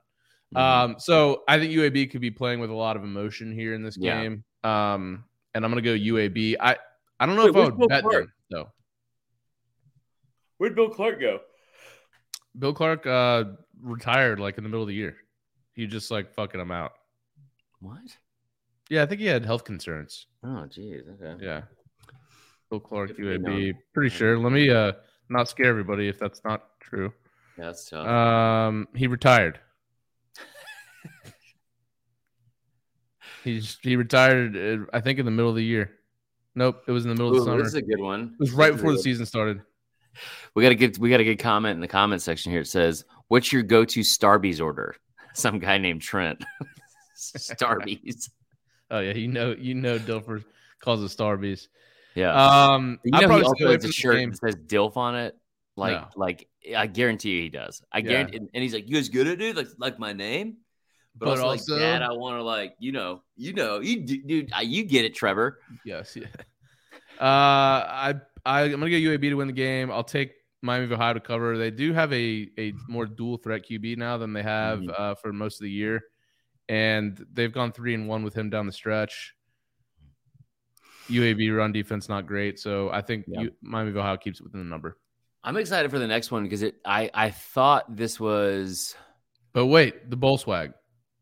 [0.56, 0.60] Mhm.
[0.62, 3.82] Um so I think UAB could be playing with a lot of emotion here in
[3.82, 4.22] this Yeah.
[4.22, 4.44] game.
[4.64, 6.56] Um and I'm going to go UAB.
[6.60, 6.78] I
[7.20, 8.14] I don't know Wait, if I where's would Will bet Clark?
[8.14, 8.32] them though.
[10.58, 11.40] Where'd Bill Clark go?
[12.58, 13.44] Bill Clark uh,
[13.82, 15.16] retired like in the middle of the year.
[15.74, 16.94] He just like fucking him out.
[17.80, 18.00] What?
[18.90, 20.26] Yeah, I think he had health concerns.
[20.44, 21.04] Oh, jeez.
[21.22, 21.44] Okay.
[21.46, 21.62] Yeah.
[22.72, 23.74] Bill Clark, Good to be UAB.
[23.94, 24.38] Pretty sure.
[24.40, 24.94] Let me uh
[25.30, 27.14] not scare everybody if that's not true.
[27.58, 28.08] Yeah, that's tough.
[28.08, 29.60] Um, he retired.
[33.44, 34.58] He's he retired.
[34.58, 35.92] uh, I think in the middle of the year.
[36.56, 37.60] Nope, it was in the middle of the summer.
[37.60, 38.32] this is a good one.
[38.34, 39.04] It was right This before the good.
[39.04, 39.62] season started.
[40.54, 42.62] We got to get we got a good comment in the comment section here.
[42.62, 44.96] It says, "What's your go-to Starbucks order?"
[45.34, 46.44] Some guy named Trent.
[47.16, 48.30] Starbucks.
[48.90, 50.46] Oh yeah, you know, you know, Dilfer
[50.80, 51.68] calls it Starbies.
[52.16, 52.32] Yeah.
[52.34, 54.32] Um, you know, he probably stay also has a shirt game.
[54.32, 55.36] that says "Dilf" on it.
[55.76, 56.08] Like, No.
[56.16, 57.82] like I guarantee you he does.
[57.92, 58.04] I Yeah.
[58.10, 59.58] guarantee, and he's like, "You guys good at it?
[59.58, 60.60] Like, like my name."
[61.18, 64.04] But, But also, also- like, Dad, I want to like, you know, you know, you
[64.06, 65.60] dude, you get it, Trevor.
[65.84, 66.28] Yes, yeah.
[67.20, 68.14] Uh, I,
[68.48, 69.92] I I'm gonna go UAB to win the game.
[69.92, 70.32] I'll take
[70.62, 71.58] Miami of Ohio to cover.
[71.58, 75.00] They do have a a more dual threat QB now than they have Mhm.
[75.00, 76.04] uh, for most of the year,
[76.70, 79.34] and they've gone three and one with him down the stretch.
[81.10, 83.42] UAB run defense not great, so I think Yeah.
[83.42, 84.98] U- Miami of Ohio keeps it within the number.
[85.44, 86.76] I'm excited for the next one because it.
[86.84, 88.96] I I thought this was.
[89.54, 90.74] But wait, the bowl swag.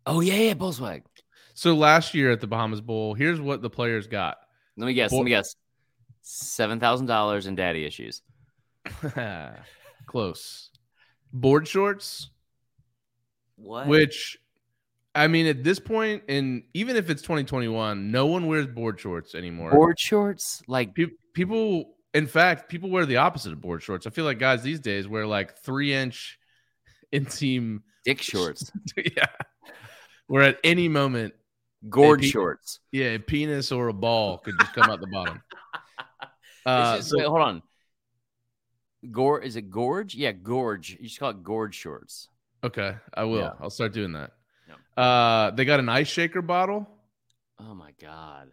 [0.08, 1.04] Oh yeah, yeah, bowl swag.
[1.54, 4.38] So last year at the Bahamas Bowl, here's what the players got.
[4.76, 5.12] Let me guess.
[5.12, 5.56] Boy- Let me guess.
[6.28, 8.24] Seven thousand dollars in daddy issues.
[10.08, 10.70] Close.
[11.32, 12.30] Board shorts,
[13.58, 13.88] What?
[13.88, 14.38] which
[15.14, 19.36] I mean, at this point, and even if it's 2021, no one wears board shorts
[19.36, 19.72] anymore.
[19.72, 20.62] board shorts?
[20.68, 24.08] Like Pe- people, in fact, people wear the opposite of board shorts.
[24.08, 26.40] I feel like guys these days wear like three inch
[27.14, 27.82] inseam.
[28.04, 29.26] dick shorts, yeah.
[30.28, 31.34] Where at any moment,
[31.90, 32.80] gourd Pete- shorts.
[32.92, 35.42] yeah, a penis or a ball could just come out the bottom.
[36.66, 37.62] Uh, is- so- wait, hold on.
[39.12, 40.16] Gore is it gorge?
[40.16, 40.98] Yeah, gorge.
[41.00, 42.30] You should call it gorge shorts.
[42.64, 43.40] okay, I will.
[43.42, 43.52] Yeah.
[43.62, 44.32] I'll start doing that.
[44.98, 46.88] Uh, they got an ice shaker bottle.
[47.60, 48.50] Oh my god.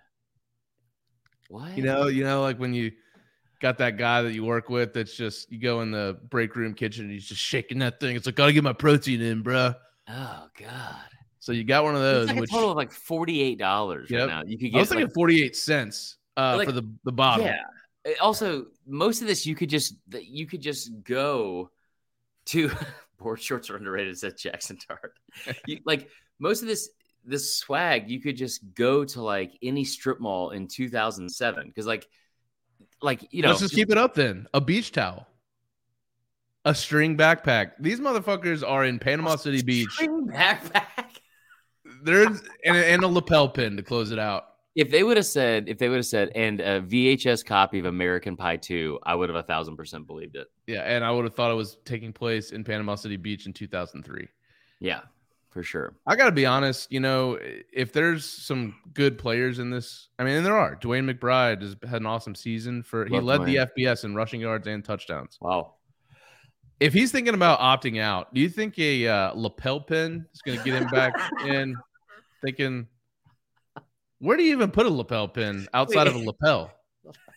[1.48, 1.76] What?
[1.76, 2.92] You know, you know, like when you
[3.60, 6.74] got that guy that you work with that's just you go in the break room
[6.74, 8.16] kitchen and he's just shaking that thing.
[8.16, 9.74] It's like gotta get my protein in, bruh.
[10.08, 10.96] Oh god.
[11.38, 12.24] So you got one of those.
[12.24, 14.20] It's like which a total of like forty eight dollars Yep.
[14.20, 14.42] right now.
[14.44, 14.76] You could get.
[14.76, 17.44] I was thinking like, 48 cents uh, Like- for the, the bottle.
[17.46, 17.60] yeah.
[18.20, 21.70] Also, most of this you could just that you could just go
[22.46, 22.70] to
[23.18, 24.18] board shorts are underrated.
[24.18, 25.18] Said Jackson Tart.
[25.66, 26.90] you, like most of this
[27.24, 32.08] this swag, you could just go to like any strip mall in 2007 because like
[33.00, 34.46] like you know Let's just keep it up then.
[34.54, 35.26] A beach towel,
[36.64, 37.72] a string backpack.
[37.78, 39.90] These motherfuckers are in Panama City Beach.
[39.90, 41.18] string backpack.
[42.02, 44.44] There's and, and a lapel pin to close it out.
[44.74, 47.84] If they would have said, if they would have said, and a VHS copy of
[47.84, 50.46] American Pie 2, I would have a thousand percent believed it.
[50.66, 53.52] Yeah, and I would have thought it was taking place in Panama City Beach in
[53.52, 54.28] 2003.
[54.80, 55.00] Yeah,
[55.50, 55.94] for sure.
[56.06, 57.38] I got to be honest, you know,
[57.70, 60.76] if there's some good players in this, I mean, and there are.
[60.76, 63.74] DeWayne McBride has had an awesome season for he Love led DeWayne.
[63.76, 65.36] the FBS in rushing yards and touchdowns.
[65.40, 65.74] Wow.
[66.80, 70.58] If he's thinking about opting out, do you think a uh, lapel pin is going
[70.58, 71.12] to get him back
[71.46, 71.76] in?
[72.42, 72.88] Thinking,
[74.22, 76.72] where do you even put a lapel pin outside of a lapel?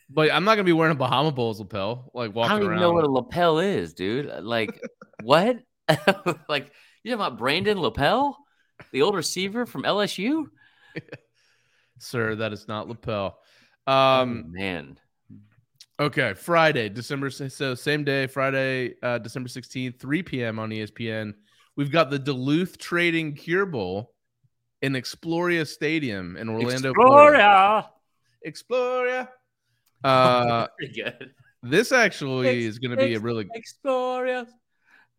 [0.08, 2.60] But I'm not going to be wearing a Bahama Bowls lapel, like walking I don't
[2.62, 2.82] even around.
[2.82, 4.32] know what a lapel is, dude.
[4.44, 4.80] Like,
[5.24, 5.58] what?
[6.48, 6.72] like,
[7.04, 8.36] you talking about Brandon LaFell,
[8.92, 10.46] the old receiver from LSU?
[12.00, 13.40] Sir, that is not lapel.
[13.88, 15.00] Um, Um, man.
[16.00, 20.60] Okay, Friday, December so same day, Friday, uh, December 16th, 3 p.m.
[20.60, 21.34] on ESPN.
[21.78, 24.15] We've got the Duluth Trading Cure Bowl
[24.86, 27.90] in Exploria Stadium in Orlando, Florida.
[28.46, 29.28] Exploria.
[29.28, 29.28] Exploria.
[30.04, 31.34] Uh, Pretty good.
[31.64, 34.48] this actually Ex- is going to be a ex- really Exploria.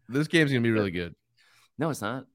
[0.09, 1.15] this game's going to be really good.
[1.79, 2.27] No, it's not.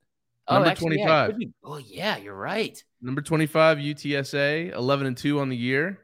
[0.49, 1.29] Number actually, 25.
[1.29, 2.83] could be- oh, yeah, you're right.
[3.01, 5.99] Number 25 UTSA, 11 and 2 on the year.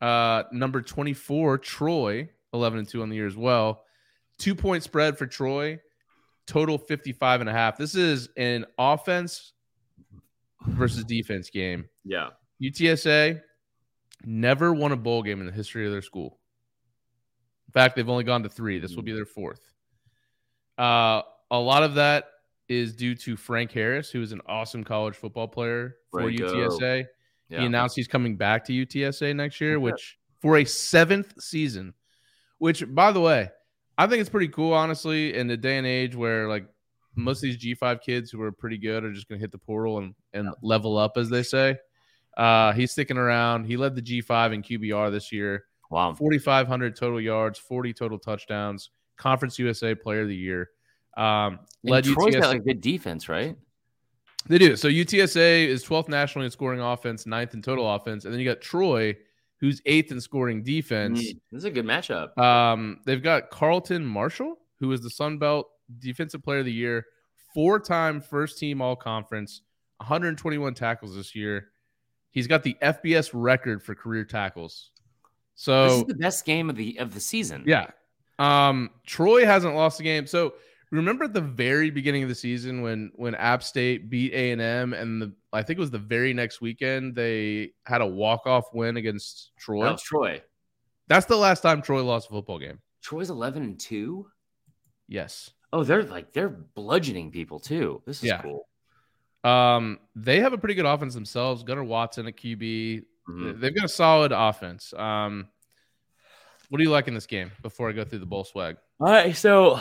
[0.00, 3.84] Uh, number 24 Troy, 11 and 2 on the year as well.
[4.38, 5.78] 2 point spread for Troy.
[6.48, 7.78] Total 55 and a half.
[7.78, 9.52] This is an offense
[10.66, 11.86] versus defense game.
[12.04, 12.30] Yeah.
[12.62, 13.40] UTSA
[14.24, 16.38] never won a bowl game in the history of their school.
[17.68, 18.78] In fact, they've only gone to 3.
[18.78, 19.60] This will be their fourth.
[20.78, 22.26] Uh, a lot of that
[22.68, 26.52] is due to Frank Harris, who is an awesome college football player for Franco.
[26.52, 27.06] UTSA.
[27.48, 27.60] Yeah.
[27.60, 31.94] He announced he's coming back to UTSA next year, which for a seventh season.
[32.58, 33.50] Which, by the way,
[33.98, 36.66] I think it's pretty cool, honestly, in the day and age where like
[37.14, 39.58] most of these G5 kids who are pretty good are just going to hit the
[39.58, 41.76] portal and, and level up, as they say.
[42.36, 43.64] Uh, he's sticking around.
[43.64, 46.14] He led the G5 in QBR this year, wow.
[46.14, 50.70] 4,500 total yards, 40 total touchdowns, Conference USA Player of the Year.
[51.16, 52.40] Um, And led Troy's UTSA.
[52.40, 53.54] got like good defense, right?
[54.48, 54.74] They do.
[54.76, 58.46] So UTSA is 12th nationally in scoring offense, ninth in total offense, and then you
[58.48, 59.14] got Troy,
[59.60, 61.20] who's eighth in scoring defense.
[61.20, 62.36] Mm, This is a good matchup.
[62.38, 67.06] Um, they've got Carlton Martial, who is the Sun Belt Defensive Player of the Year,
[67.54, 69.62] four-time first team All Conference,
[69.98, 71.68] 121 tackles this year.
[72.30, 74.90] He's got the FBS record for career tackles.
[75.54, 77.64] So this is the best game of the of the season.
[77.66, 77.90] yeah,
[78.38, 80.26] um, Troy hasn't lost a game.
[80.26, 80.54] So
[80.90, 84.60] remember at the very beginning of the season when when App State beat A and
[84.60, 88.46] M, and the I think it was the very next weekend they had a walk
[88.46, 89.84] off win against Troy.
[89.84, 90.42] That was Troy.
[91.08, 92.78] That's the last time Troy lost a football game.
[93.02, 94.26] Troy's eleven and two.
[95.08, 95.50] Yes.
[95.72, 98.02] Oh, they're like they're bludgeoning people too.
[98.06, 98.42] This is Yeah.
[98.42, 98.68] cool.
[99.44, 101.62] Um, they have a pretty good offense themselves.
[101.62, 103.02] Gunnar Watson at QB.
[103.28, 103.60] Mhm.
[103.60, 104.92] They've got a solid offense.
[104.94, 105.48] Um,
[106.68, 108.76] what do you like in this game before I go through the bowl swag?
[109.00, 109.80] All right, so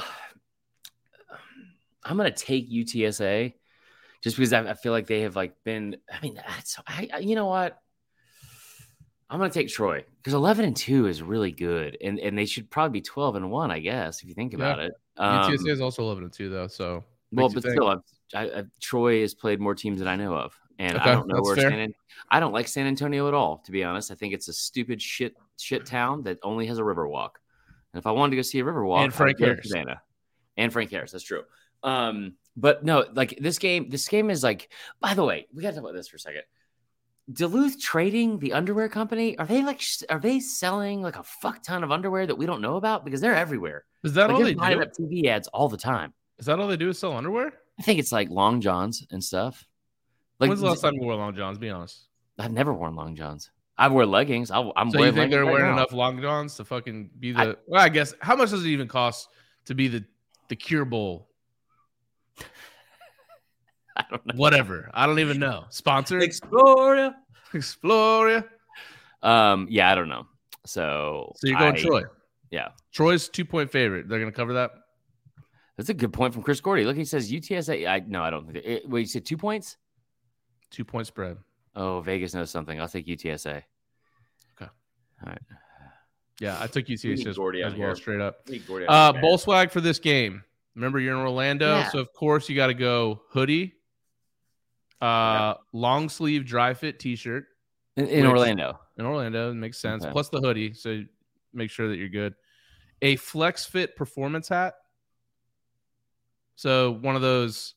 [2.04, 3.54] I'm gonna take UTSA
[4.24, 5.98] just because I, I feel like they have like been.
[6.12, 7.80] I mean, that's I, I you know what?
[9.32, 12.70] I'm gonna take Troy because 11 and two is really good, and and they should
[12.70, 14.92] probably be 12 and one, I guess, if you think about it.
[15.16, 16.68] Um, UTSA is also 11 and 2, though.
[16.68, 17.76] So, well, but think.
[17.76, 18.04] still,
[18.36, 21.28] I, I, Troy has played more teams than I know of, and Okay, I don't
[21.28, 21.70] know where fair.
[21.70, 21.80] San.
[21.80, 21.96] An-
[22.30, 24.12] I don't like San Antonio at all, to be honest.
[24.12, 27.40] I think it's a stupid shit shit town that only has a river walk.
[27.94, 29.70] And if I wanted to go see a river walk, And Frank Harris.
[29.70, 30.02] Savannah,
[30.58, 31.12] and Frank Harris.
[31.14, 31.44] That's true.
[31.84, 34.70] Um, but no, like this game, this game is like.
[35.00, 36.44] By the way, we got to talk about this for a second.
[37.32, 41.84] Duluth Trading, the underwear company, are they like are they selling like a fuck ton
[41.84, 43.86] of underwear that we don't know about because they're everywhere?
[44.04, 44.82] is that Like all they do?
[44.82, 46.14] up TV ads all the time.
[46.40, 47.54] Is that all they do is sell underwear?
[47.80, 49.66] I think it's like long johns and stuff.
[50.40, 51.58] Like When's the last time you wore long johns?
[51.60, 52.08] Be honest.
[52.40, 53.52] I've never worn long johns.
[53.78, 54.50] I wear leggings.
[54.52, 57.12] I, I'm So you wearing think they're leggings right wearing enough long johns to fucking
[57.20, 57.40] be the?
[57.42, 59.30] I- well, I guess how much does it even cost
[59.66, 60.04] to be the
[60.50, 61.30] the Cure Bowl?
[64.12, 64.34] I don't know.
[64.36, 64.90] Whatever.
[64.94, 65.66] I don't even know.
[65.70, 67.14] Sponsor Explorer.
[67.54, 68.44] Exploria.
[69.24, 70.26] Um, yeah, I don't know.
[70.66, 72.02] So, So you're going I- Troy.
[72.50, 72.70] yeah.
[72.92, 74.08] Troy's two point favorite.
[74.10, 74.72] They're gonna cover that.
[75.78, 76.84] That's a good point from Chris Gordy.
[76.84, 77.88] Look, he says UTSA.
[77.88, 78.66] I no, I don't think.
[78.66, 79.78] It, wait, you said two points?
[80.70, 81.38] Two point spread.
[81.76, 82.80] Oh, Vegas knows something.
[82.80, 83.48] I'll take UTSA.
[83.58, 83.62] Okay.
[84.60, 84.70] All
[85.26, 85.42] right.
[86.40, 87.96] Yeah, I took need UCH as, Gordy as well, here.
[87.96, 88.48] straight up.
[88.88, 90.44] Uh, bowl swag for this game.
[90.76, 91.90] Remember, you're in Orlando, Yeah.
[91.90, 93.76] so of course you got to go hoodie,
[95.02, 97.46] uh, long sleeve dry fit T-shirt
[97.98, 98.80] in, in which- Orlando.
[98.98, 99.52] in Orlando.
[99.52, 100.04] It makes sense.
[100.04, 100.12] Okay.
[100.12, 101.04] Plus the hoodie, so
[101.54, 102.36] make sure that you're good.
[103.02, 104.76] A flex fit performance hat.
[106.56, 107.74] So one of those,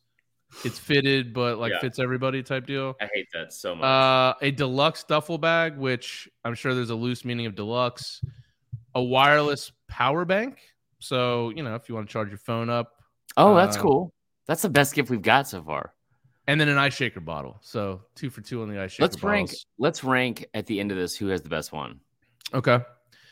[0.65, 1.81] it's fitted but like Yeah.
[1.81, 2.95] fits everybody type deal.
[3.01, 3.85] I hate that so much.
[3.85, 8.21] Uh, a deluxe duffel bag, which I'm sure there's a loose meaning of deluxe.
[8.95, 10.59] A wireless power bank.
[10.99, 12.93] So you know if you want to charge your phone up,
[13.37, 14.15] oh, that's uh, cool.
[14.47, 15.94] That's the best gift we've got so far.
[16.47, 17.57] And then an ice shaker bottle.
[17.61, 19.05] So two for two on the ice shaker.
[19.05, 19.51] Let's rank.
[19.79, 22.01] Let's rank at the end of this who has the best one.
[22.53, 22.79] Okay.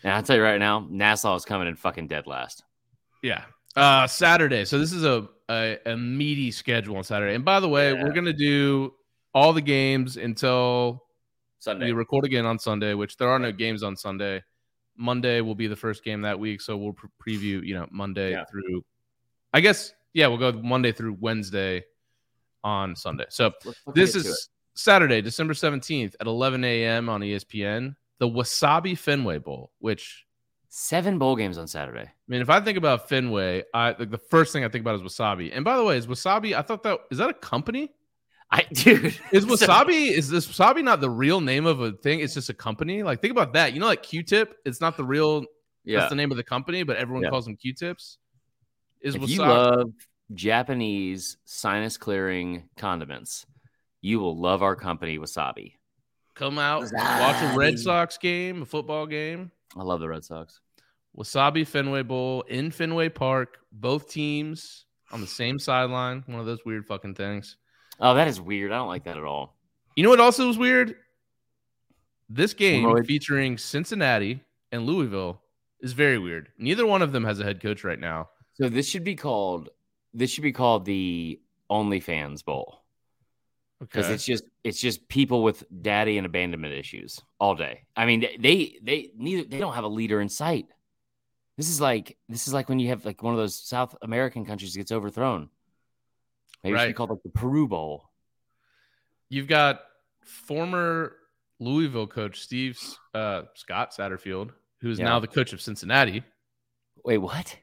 [0.04, 2.64] And I'll tell you right now, Nassau is coming in fucking dead last.
[3.22, 3.44] Yeah.
[3.76, 4.64] Uh Saturday.
[4.64, 7.34] So this is a a, a meaty schedule on Saturday.
[7.34, 8.02] And by the way, Yeah.
[8.02, 8.94] we're gonna do
[9.34, 11.04] all the games until
[11.58, 11.86] Sunday.
[11.86, 14.42] we record again on Sunday, which there are no games on Sunday.
[14.96, 18.32] Monday will be the first game that week, so we'll pre- preview, you know, Monday
[18.32, 18.44] Yeah.
[18.50, 18.84] through.
[19.54, 21.84] I guess yeah, we'll go Monday through Wednesday
[22.64, 23.26] on Sunday.
[23.28, 23.52] So
[23.94, 27.08] this is Saturday, December seventeenth at eleven a.m.
[27.08, 29.72] on ESPN, the Wasabi Fenway Bowl.
[29.78, 30.24] Which
[30.68, 32.04] seven bowl games on Saturday.
[32.04, 34.94] I mean, if I think about Fenway, I like the first thing I think about
[34.94, 35.50] is Wasabi.
[35.54, 36.56] And by the way, is Wasabi?
[36.56, 37.92] I thought that is that a company?
[38.50, 42.20] I dude, Is so- Wasabi is this Wasabi not the real name of a thing?
[42.20, 43.02] It's just a company.
[43.02, 43.72] Like think about that.
[43.74, 44.56] You know, like Q-tip.
[44.64, 45.44] It's not the real.
[45.84, 45.98] yeah.
[46.00, 47.30] That's the name of the company, but everyone Yeah.
[47.30, 48.18] calls them Q-tips.
[49.02, 49.28] Is if Wasabi?
[49.28, 49.92] you love
[50.34, 53.46] Japanese sinus clearing condiments,
[54.00, 55.74] you will love our company, Wasabi.
[56.34, 59.50] come out, watch a Red Sox game, a football game.
[59.76, 60.60] I love the Red Sox.
[61.16, 63.58] Wasabi Fenway Bowl in Fenway Park.
[63.70, 66.24] Both teams on the same sideline.
[66.26, 67.56] One of those weird fucking things.
[68.00, 68.72] Oh, that is weird.
[68.72, 69.56] I don't like that at all.
[69.94, 70.94] You know what also was weird?
[72.30, 73.06] This game Hemorrhoid.
[73.06, 74.40] featuring Cincinnati
[74.72, 75.42] and Louisville
[75.80, 76.48] is very weird.
[76.58, 78.30] Neither one of them has a head coach right now.
[78.54, 79.68] So this should be called
[80.14, 81.40] this should be called the
[81.70, 82.82] OnlyFans Bowl
[83.80, 84.14] because Okay.
[84.14, 87.82] it's just it's just people with daddy and abandonment issues all day.
[87.96, 90.66] I mean, they they neither they don't have a leader in sight.
[91.56, 94.44] This is like this is like when you have like one of those South American
[94.44, 95.48] countries gets overthrown.
[96.62, 96.96] Maybe it should be Right.
[96.96, 98.08] called like the Peru Bowl.
[99.28, 99.80] You've got
[100.24, 101.16] former
[101.58, 102.78] Louisville coach Steve
[103.14, 104.50] uh, Scott Satterfield,
[104.80, 105.06] who's Yeah.
[105.06, 106.22] now the coach of Cincinnati.
[107.04, 107.58] Wait, what?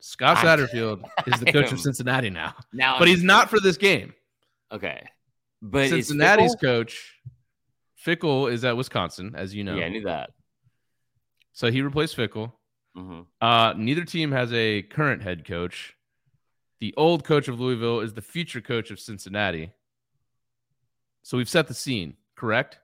[0.00, 4.14] Scott Satterfield is the coach of Cincinnati now, Now, but he's not for this game.
[4.72, 5.06] okay.
[5.62, 7.14] But Cincinnati's Fickell- coach,
[8.06, 9.76] Fickell, is at Wisconsin, as you know.
[9.76, 10.30] Yeah, I knew that.
[11.52, 12.52] So he replaced Fickell.
[12.96, 15.94] hmm Uh, neither team has a current head coach.
[16.80, 19.70] The old coach of Louisville is the future coach of Cincinnati.
[21.22, 22.78] So we've set the scene, correct?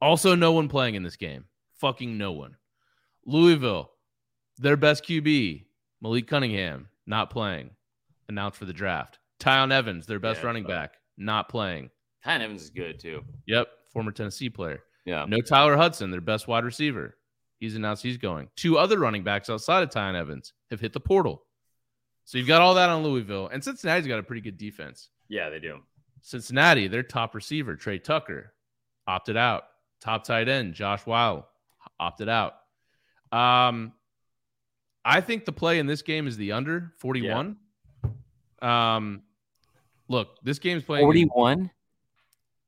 [0.00, 1.44] Also, no one playing in this game.
[1.80, 2.56] Fucking no one.
[3.26, 3.90] Louisville,
[4.56, 5.64] their best QB,
[6.00, 7.70] Malik Cunningham, not playing.
[8.28, 9.18] Announced for the draft.
[9.40, 11.90] Tiyon Evans, their best Yeah, running but- back, not playing.
[12.24, 13.24] Ty Evans is good too.
[13.46, 14.82] Yep, former Tennessee player.
[15.04, 15.24] Yeah.
[15.26, 17.16] No Tyler Hudson, their best wide receiver.
[17.60, 18.50] He's announced he's going.
[18.56, 21.44] Two other running backs outside of Tiyon Evans have hit the portal.
[22.24, 23.48] So you've got all that on Louisville.
[23.48, 25.08] And Cincinnati's got a pretty good defense.
[25.28, 25.80] Yeah, they do.
[26.20, 28.52] Cincinnati, their top receiver, Tre Tucker,
[29.06, 29.64] opted out.
[30.00, 31.48] Top tight end, Josh Whyle,
[31.98, 32.54] opted out.
[33.32, 33.92] Um,
[35.04, 37.56] I think the play in this game is the under 41.
[38.60, 39.22] Um,
[40.08, 41.04] look, this game's playing.
[41.06, 41.70] Forty-one.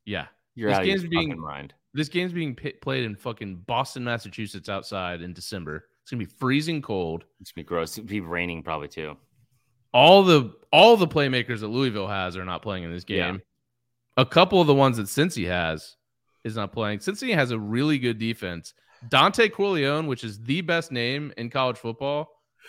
[0.04, 0.26] yeah.
[0.54, 1.74] You're This out of your game's being- fucking mind.
[1.92, 5.88] This game's being pi played in fucking Boston, Massachusetts outside in December.
[6.02, 7.24] It's gonna be freezing cold.
[7.40, 7.98] It's gonna be gross.
[7.98, 9.16] It'd be raining probably too.
[9.92, 13.32] All the all the playmakers that Louisville has are not playing in this Yeah.
[13.32, 13.42] game.
[14.16, 15.96] A couple of the ones that Cincy has
[16.44, 17.00] is not playing.
[17.00, 18.72] Cincy has a really good defense.
[19.08, 22.28] Dontay Corleone, which is the best name in college football,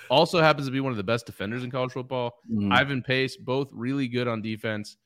[0.10, 2.34] also happens to be one of the best defenders in college football.
[2.52, 2.74] Mm.
[2.74, 4.98] Ivan Pace, both really good on defense.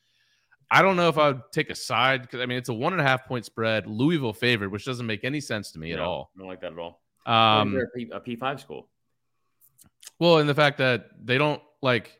[0.71, 2.93] I don't know if I would take a side because I mean it's a one
[2.93, 5.99] and a half point spread, Louisville favored, which doesn't make any sense to me at
[5.99, 6.31] all.
[6.35, 7.01] I don't like that at all.
[7.25, 8.89] Um, they're a P- a P five school.
[10.19, 12.19] well, and the fact that they don't like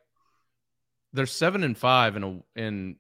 [1.13, 2.95] they're seven and five in a in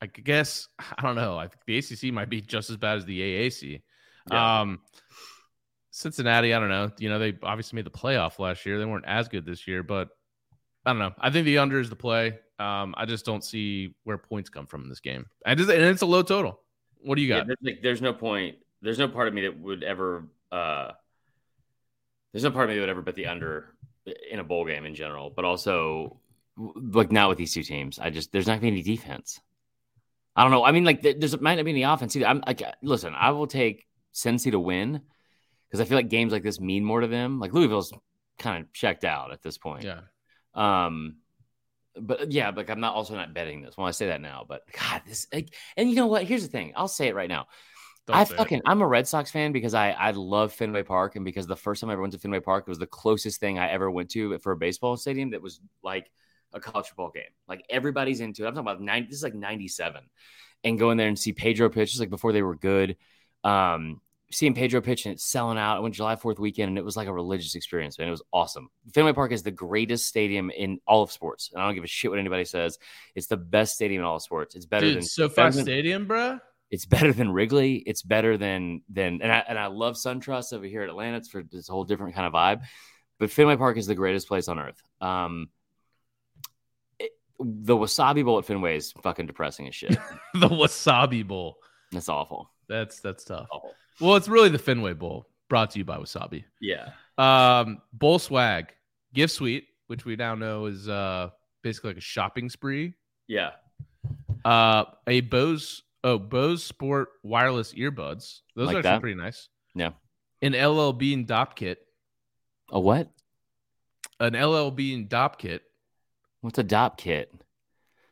[0.00, 1.38] I guess I don't know.
[1.38, 3.82] I think the ACC might be just as bad as the AAC.
[4.30, 4.60] Yeah.
[4.60, 4.80] Um,
[5.90, 6.90] Cincinnati, I don't know.
[6.98, 8.78] You know, they obviously made the playoff last year.
[8.78, 10.08] They weren't as good this year, but
[10.84, 11.12] I don't know.
[11.18, 12.38] I think the under is the play.
[12.58, 15.26] Um, I just don't see where points come from in this game.
[15.44, 16.60] And it's, and it's a low total.
[17.00, 17.46] What do you Yeah, got?
[17.46, 18.56] there's, like, there's no point.
[18.82, 20.28] There's no part of me that would ever.
[20.52, 20.92] uh
[22.32, 23.74] There's no part of me that would ever bet the under
[24.30, 26.20] in a bowl game in general, but also
[26.56, 27.98] like not with these two teams.
[27.98, 29.40] I just there's not gonna be any defense.
[30.34, 30.64] I don't know.
[30.64, 32.26] I mean, like there's might not be any offense either.
[32.26, 33.86] I'm like, listen, I will take
[34.16, 35.02] Cincy to win
[35.68, 37.38] because I feel like games like this mean more to them.
[37.38, 37.92] Like Louisville's
[38.38, 39.84] kind of checked out at this point.
[39.84, 40.00] yeah.
[40.54, 41.16] Um,
[41.98, 43.76] but yeah, like I'm not also not betting this.
[43.76, 46.24] Well, I say that now, but God, this like, and you know what?
[46.24, 46.72] Here's the thing.
[46.76, 47.46] I'll say it right now.
[48.06, 48.38] Don't I say it.
[48.38, 51.56] fucking I'm a Red Sox fan because I I love Fenway Park and because the
[51.56, 53.90] first time I ever went to Fenway Park it was the closest thing I ever
[53.90, 56.10] went to for a baseball stadium that was like
[56.52, 57.24] a college football game.
[57.48, 58.48] Like everybody's into it.
[58.48, 60.02] I'm talking about 90 this is like 97.
[60.64, 62.96] And going there and see Pedro pitch just like before they were good.
[63.42, 64.00] Um
[64.30, 65.76] seeing Pedro pitch and it's selling out.
[65.76, 68.08] I went July 4th weekend and it was like a religious experience, man.
[68.08, 68.70] It was awesome.
[68.92, 71.50] Fenway Park is the greatest stadium in all of sports.
[71.52, 72.78] And I don't give a shit what anybody says.
[73.14, 74.56] It's the best stadium in all of sports.
[74.56, 76.40] It's better Dude, than SoFi Stadium, bruh.
[76.70, 77.76] it's better than Wrigley.
[77.76, 81.18] It's better than than and I and I love SunTrust over here at Atlanta.
[81.18, 82.62] It's for this whole different kind of vibe.
[83.20, 84.82] But Fenway Park is the greatest place on earth.
[85.00, 85.48] Um,
[86.98, 89.92] it- the Wasabi Bowl at Fenway is fucking depressing as shit.
[90.34, 91.58] the Wasabi Bowl.
[91.92, 92.50] That's awful.
[92.68, 93.46] That's that's tough.
[93.52, 93.72] Awful.
[94.00, 96.44] Well, it's really the Fenway Bowl, brought to you by Wasabi.
[96.60, 96.90] Yeah.
[97.18, 98.74] Um, Bowl swag,
[99.14, 101.30] gift suite, which we now know is uh
[101.62, 102.94] basically like a shopping spree.
[103.26, 103.52] Yeah.
[104.44, 108.40] Uh, a Bose oh Bose Sport wireless earbuds.
[108.54, 109.48] Those Like are actually pretty nice.
[109.74, 109.90] Yeah.
[110.42, 111.78] An LL Bean Dopp kit.
[112.70, 113.10] A what?
[114.20, 115.62] An LL Bean Dopp kit.
[116.40, 117.32] What's a dopp kit?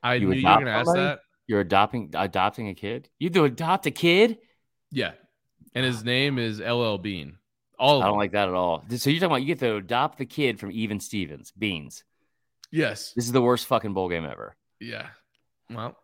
[0.02, 1.20] I you knew you were going to ask that.
[1.46, 3.08] You're adopting adopting a kid?
[3.18, 4.38] You do adopt a kid?
[4.90, 5.12] Yeah.
[5.74, 7.38] And his name is LL Bean.
[7.78, 8.84] All I don't like that at all.
[8.96, 12.04] So you're talking about you get to adopt the kid from Even Stevens, Beans.
[12.70, 13.12] yes.
[13.14, 14.54] This is the worst fucking bowl game ever.
[14.78, 15.08] Yeah.
[15.68, 15.96] Well,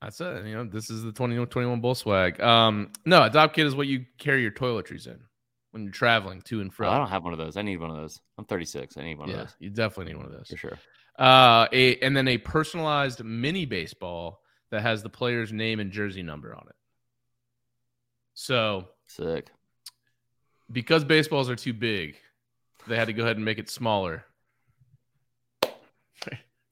[0.00, 0.46] that's it.
[0.46, 2.40] You know, this is the 2021 bowl swag.
[2.40, 5.18] Um, no, adopt kid is what you carry your toiletries in
[5.72, 6.84] when you're traveling to and Oh.
[6.88, 7.56] I don't have one of those.
[7.58, 8.18] I need one of those.
[8.38, 8.96] I'm 36.
[8.96, 10.48] I need one yeah, of those you definitely need one of those.
[10.48, 10.78] for sure.
[11.18, 16.22] Uh, a and then a personalized mini baseball that has the player's name and jersey
[16.22, 16.76] number on it.
[18.34, 19.50] So Sick.
[20.70, 22.16] because baseballs are too big,
[22.86, 24.24] they had to go ahead and make it smaller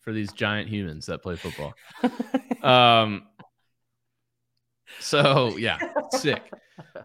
[0.01, 1.75] for these giant humans that play football.
[2.63, 3.27] Um.
[4.99, 5.79] So yeah,
[6.13, 6.43] sick.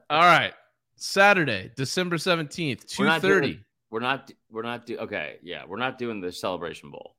[0.09, 0.53] All right,
[0.95, 3.59] Saturday, December seventeenth, two thirty.
[3.91, 4.31] We're not.
[4.49, 4.85] We're not.
[4.87, 5.35] Do, okay.
[5.43, 5.63] Yeah.
[5.67, 7.15] We're not doing the celebration bowl.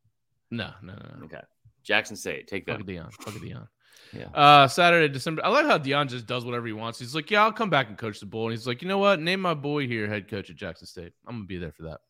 [0.51, 1.25] No, no, no, no.
[1.27, 1.43] Okay.
[1.85, 2.49] Jackson State.
[2.49, 2.79] Take that.
[2.79, 2.87] Fuck.
[2.87, 3.13] Deion.
[3.13, 3.69] Fuck Deion.
[4.13, 4.27] Yeah.
[4.35, 5.45] Uh, Saturday, December.
[5.45, 6.99] I like how Deion just does whatever he wants.
[6.99, 8.45] He's like, yeah, I'll come back and coach the bowl.
[8.45, 9.21] And he's like, you know what?
[9.21, 11.13] Name my boy here head coach at Jackson State.
[11.27, 12.01] I'm gonna be there for that.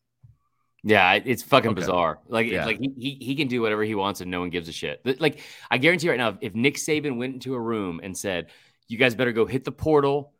[0.83, 1.79] Yeah, it's fucking Okay.
[1.79, 2.19] bizarre.
[2.27, 2.65] Like, Yeah.
[2.65, 5.01] like he, he he can do whatever he wants and no one gives a shit.
[5.21, 5.39] Like,
[5.71, 8.47] I guarantee right now, if, if Nick Saban went into a room and said,
[8.89, 10.33] "You guys better go hit the portal,"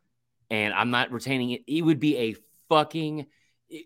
[0.50, 2.36] and I'm not retaining it, it would be a
[2.68, 3.26] fucking.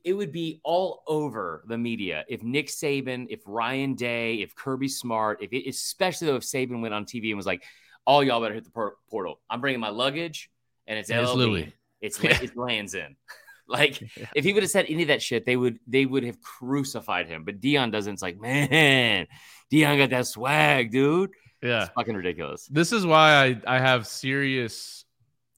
[0.04, 4.88] It would be all over the media if Nick Saban, if Ryan Day, if Kirby
[4.88, 7.62] Smart, if it, especially though if Saban went on TV and was like,
[8.06, 9.40] "All y'all better hit the portal.
[9.48, 10.50] I'm bringing my luggage,
[10.86, 11.32] and it's And it's.
[11.34, 11.72] Louis.
[12.00, 12.38] It's Yeah.
[12.42, 13.16] it lands in."
[13.70, 14.00] Like
[14.34, 17.26] if he would have said any of that shit, they would they would have crucified
[17.28, 17.44] him.
[17.44, 18.14] But Deion doesn't.
[18.14, 19.26] It's like, man,
[19.70, 21.32] Deion got that swag, dude.
[21.62, 21.82] Yeah.
[21.82, 22.66] It's fucking ridiculous.
[22.68, 25.04] This is why I, I have serious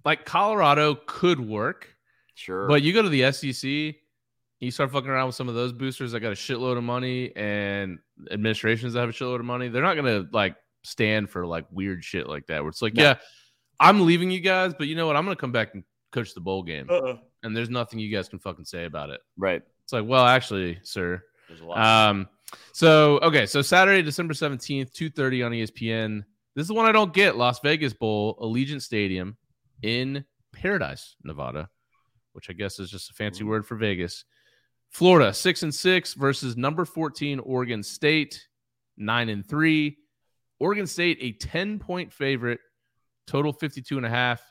[0.04, 1.86] like Colorado could work,
[2.34, 2.66] Sure.
[2.66, 3.94] but you go to the SEC,
[4.60, 7.34] you start fucking around with some of those boosters that got a shitload of money
[7.36, 7.98] and
[8.30, 12.04] administrations that have a shitload of money, they're not gonna like stand for like weird
[12.04, 12.60] shit like that.
[12.62, 13.02] Where it's like, No.
[13.02, 13.14] yeah,
[13.78, 15.16] I'm leaving you guys, but you know what?
[15.16, 15.82] I'm gonna come back and
[16.12, 17.16] coach the bowl game, Uh-uh.
[17.42, 19.20] and there's nothing you guys can fucking say about it.
[19.36, 19.62] right.
[19.84, 21.78] It's like, well, actually, sir, There's a lot.
[21.78, 22.28] um,
[22.72, 26.22] so okay, so Saturday, December seventeenth, two thirty on ESPN.
[26.54, 29.36] This is the one I don't get: Las Vegas Bowl, Allegiant Stadium
[29.82, 31.68] in Paradise, Nevada,
[32.34, 33.48] which I guess is just a fancy Ooh.
[33.48, 34.24] word for Vegas.
[34.90, 38.46] Florida six and six versus number fourteen Oregon State
[38.96, 39.96] nine and three.
[40.58, 42.60] Oregon State a ten point favorite,
[43.26, 44.42] total 52 and a half.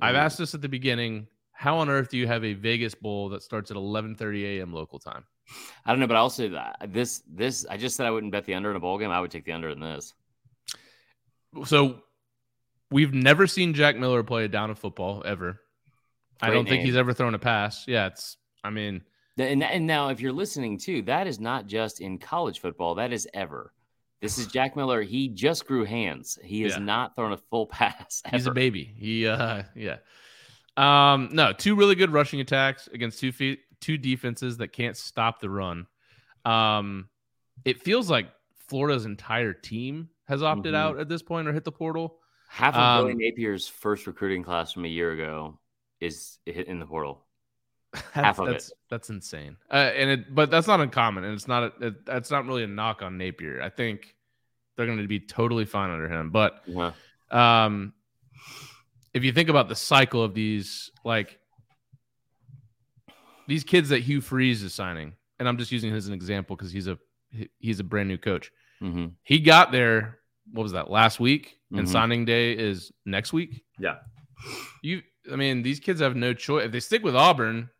[0.00, 0.18] I've mm.
[0.18, 1.26] asked this at the beginning.
[1.52, 4.72] How on earth do you have a Vegas Bowl that starts at 11:30 a.m.
[4.72, 5.24] local time?
[5.84, 8.46] I don't know, but I'll say that this this I just said I wouldn't bet
[8.46, 9.10] the under in a bowl game.
[9.10, 10.14] I would take the under in this.
[11.64, 12.02] So
[12.90, 15.60] we've never seen Jack Miller play a down of football ever.
[16.40, 17.84] I don't think he's ever thrown a pass.
[17.86, 18.36] Yeah, it's.
[18.64, 19.02] I mean,
[19.40, 22.94] And, and now, if you're listening too, that is not just in college football.
[22.96, 23.72] That is ever.
[24.20, 25.02] This is Jack Miller.
[25.02, 26.38] He just grew hands.
[26.42, 26.78] He has Yeah.
[26.80, 28.22] not thrown a full pass.
[28.30, 28.84] he's a baby.
[28.96, 29.96] He, uh, yeah.
[30.76, 35.40] Um, no, two really good rushing attacks against two feet, two defenses that can't stop
[35.40, 35.86] the run.
[36.44, 37.08] Um,
[37.64, 38.28] it feels like
[38.68, 40.78] Florida's entire team has opted Mhm.
[40.78, 42.18] out at this point or hit the portal.
[42.48, 45.58] Half of Um, Billy Napier's first recruiting class from a year ago
[46.00, 47.26] is hit in the portal.
[48.12, 48.52] Half of it.
[48.52, 49.56] that's, That's insane.
[49.70, 51.62] Uh, and it, but that's not uncommon, and it's not.
[51.82, 53.60] A, it, that's not really a knock on Napier.
[53.60, 54.14] I think
[54.76, 56.30] they're going to be totally fine under him.
[56.30, 56.92] But Yeah.
[57.30, 57.92] um,
[59.12, 61.38] if you think about the cycle of these, like
[63.46, 66.56] these kids that Hugh Freeze is signing, and I'm just using him as an example
[66.56, 66.98] because he's a
[67.58, 68.52] he's a brand new coach.
[68.80, 70.18] hmm He got there.
[70.52, 71.58] What was that last week?
[71.72, 71.90] And Mhm.
[71.92, 73.62] signing day is next week.
[73.78, 73.98] Yeah.
[74.82, 76.64] You, I mean, these kids have no choice.
[76.66, 77.70] If they stick with Auburn,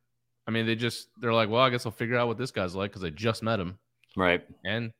[0.46, 2.74] I mean, they just they're like, well, I guess I'll figure out what this guy's
[2.74, 3.78] like because I just met him,
[4.16, 4.42] Right.
[4.64, 4.92] and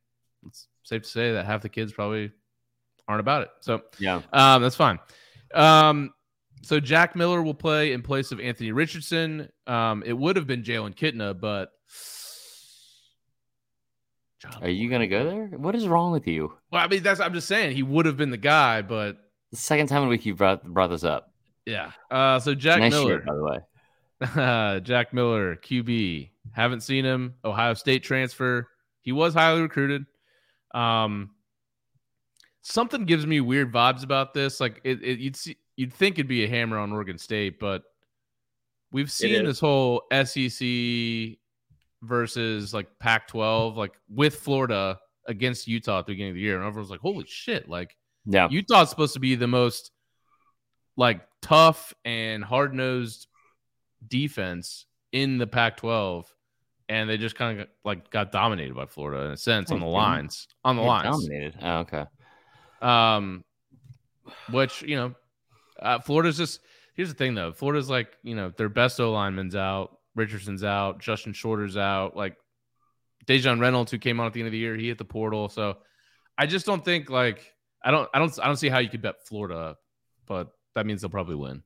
[0.47, 2.31] it's safe to say that half the kids probably
[3.09, 3.51] aren't about it.
[3.61, 4.23] So Yeah.
[4.33, 4.99] um, that's fine.
[5.55, 6.13] Um,
[6.63, 9.49] so Jack Miller will play in place of Anthony Richardson.
[9.67, 11.73] Um, it would have been Jalen Kitna, but
[14.63, 15.47] Are you gonna go there?
[15.59, 16.55] What is wrong with you?
[16.71, 19.17] Well, I mean, that's I'm just saying he would have been the guy, but
[19.51, 21.33] The second time in a week you brought brought this up.
[21.67, 21.93] yeah.
[22.11, 23.59] Uh, so Jack nice Miller, shirt, by the way.
[24.83, 26.31] Jack Miller, QB.
[26.53, 27.35] Haven't seen him.
[27.45, 28.69] Ohio State transfer.
[29.01, 30.05] He was highly recruited.
[30.75, 31.31] Um,
[32.63, 34.61] something gives me weird vibes about this.
[34.61, 37.83] Like it, it you'd see, you'd think it'd be a hammer on Oregon State, but
[38.93, 41.39] we've seen this whole SEC
[42.03, 46.67] versus like Pac-12, like with Florida against Utah at the beginning of the year, and
[46.67, 47.97] everyone's like, "Holy shit!" Like
[48.27, 48.49] Yeah.
[48.51, 49.93] Utah's supposed to be the most
[50.97, 53.29] like tough and hard nosed
[54.07, 56.25] defense in the Pac-12,
[56.89, 59.87] and they just kind of like got dominated by Florida in a sense on the
[59.87, 60.49] lines.
[60.65, 61.57] On the lines, Dominated.
[61.63, 62.05] Oh, okay.
[62.83, 63.45] um,
[64.51, 65.15] which you know,
[65.81, 66.61] uh, Florida's just
[66.95, 67.53] here's the thing though.
[67.53, 72.37] Florida's like you know their best O lineman's out, Richardson's out, Justin Shorter's out, like
[73.27, 75.49] Dejan Reynolds who came on at the end of the year, he hit the portal.
[75.49, 75.79] So
[76.37, 79.03] I just don't think like I don't I don't I don't see how you could
[79.03, 79.77] bet Florida,
[80.27, 81.63] but that means they'll probably win.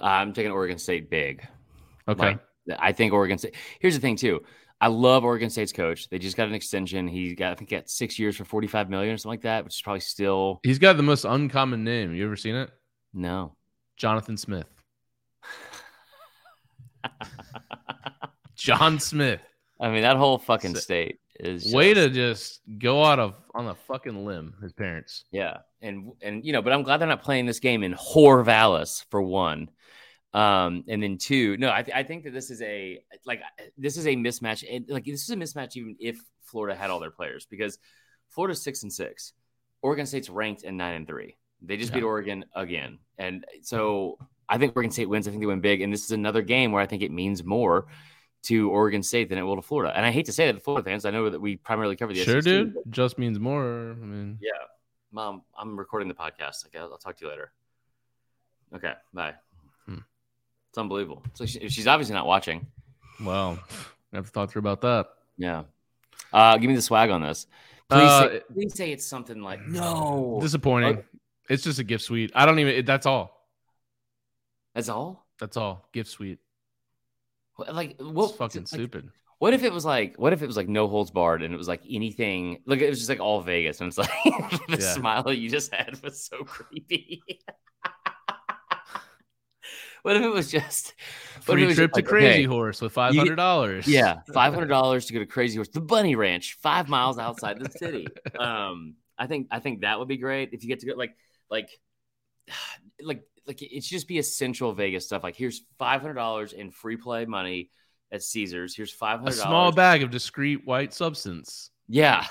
[0.00, 1.46] I'm taking Oregon State big.
[2.08, 2.36] Okay.
[2.66, 3.54] Like, I think Oregon State.
[3.80, 4.42] Here's the thing too.
[4.80, 6.08] I love Oregon State's coach.
[6.08, 7.06] They just got an extension.
[7.08, 9.74] He got I think got six years for 45 million or something like that, which
[9.76, 12.14] is probably still He's got the most uncommon name.
[12.14, 12.70] You ever seen it?
[13.12, 13.56] no.
[13.96, 14.66] Jonathan Smith.
[18.56, 19.40] John Smith.
[19.80, 23.66] I mean that whole fucking state is Way just- to just go out of on
[23.66, 25.24] a fucking limb, his parents.
[25.32, 29.04] Yeah, and and you know, but I'm glad they're not playing this game in Corvallis
[29.10, 29.68] for one,
[30.34, 31.56] um, and then two.
[31.56, 33.40] No, I, th- I think that this is a like
[33.78, 37.00] this is a mismatch, and like this is a mismatch even if Florida had all
[37.00, 37.78] their players because
[38.28, 39.32] Florida's six and six,
[39.80, 41.36] Oregon State's ranked in nine and three.
[41.62, 42.00] They just Yeah.
[42.00, 44.18] beat Oregon again, and so
[44.48, 45.26] I think Oregon State wins.
[45.26, 47.42] I think they win big, and this is another game where I think it means
[47.44, 47.86] more
[48.42, 49.96] to Oregon State than it will to Florida.
[49.96, 51.06] And I hate to say that to Florida fans.
[51.06, 52.74] I know that we primarily cover the Sure, SEC, dude.
[52.74, 53.92] but- Just means more.
[53.92, 54.50] I mean, Yeah,
[55.12, 56.66] mom, I'm recording the podcast.
[56.76, 57.52] I'll talk to you later.
[58.74, 59.34] Okay, bye.
[60.74, 61.22] It's unbelievable.
[61.34, 62.66] So she, she's obviously not watching.
[63.22, 63.60] well,
[64.12, 65.06] I have to talk through about that.
[65.38, 65.62] Yeah.
[66.32, 67.46] Uh, give me the swag on this.
[67.88, 70.38] Please, Uh, say, please say it's something like no.
[70.42, 71.04] Disappointing.
[71.48, 72.32] It's just a gift suite.
[72.34, 72.74] I don't even.
[72.74, 73.46] It, that's all.
[74.74, 75.24] That's all.
[75.38, 75.88] That's all.
[75.92, 76.40] Gift suite.
[77.54, 78.36] What- Like It's what?
[78.36, 79.10] fucking like, stupid.
[79.38, 80.16] What if it was like?
[80.18, 82.62] What if it was like no holds barred and it was like anything?
[82.66, 84.92] Look, it was just like all Vegas, and it's like the Yeah.
[84.94, 87.22] smile you just had was so creepy.
[90.04, 90.92] What if it was just
[91.46, 93.36] what if it Free was trip just to like, Crazy okay, Horse with five hundred
[93.36, 93.88] dollars.
[93.88, 97.58] Yeah, five hundred dollars to go to Crazy Horse, the Bunny Ranch, five miles outside
[97.58, 98.06] the city.
[98.38, 101.16] Um, I think I think that would be great if you get to go like
[101.50, 101.70] like
[103.02, 105.22] like like it should just be essential Vegas stuff.
[105.22, 107.70] Like here's five hundred dollars in free play money
[108.12, 108.76] at Caesars.
[108.76, 109.32] Here's five hundred.
[109.32, 111.70] A small bag of discreet white substance.
[111.88, 112.26] Yeah.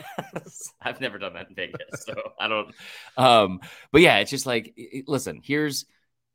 [0.82, 2.74] I've never done that in Vegas, so I don't.
[3.16, 3.60] Um,
[3.92, 5.86] but yeah, it's just like, listen, here's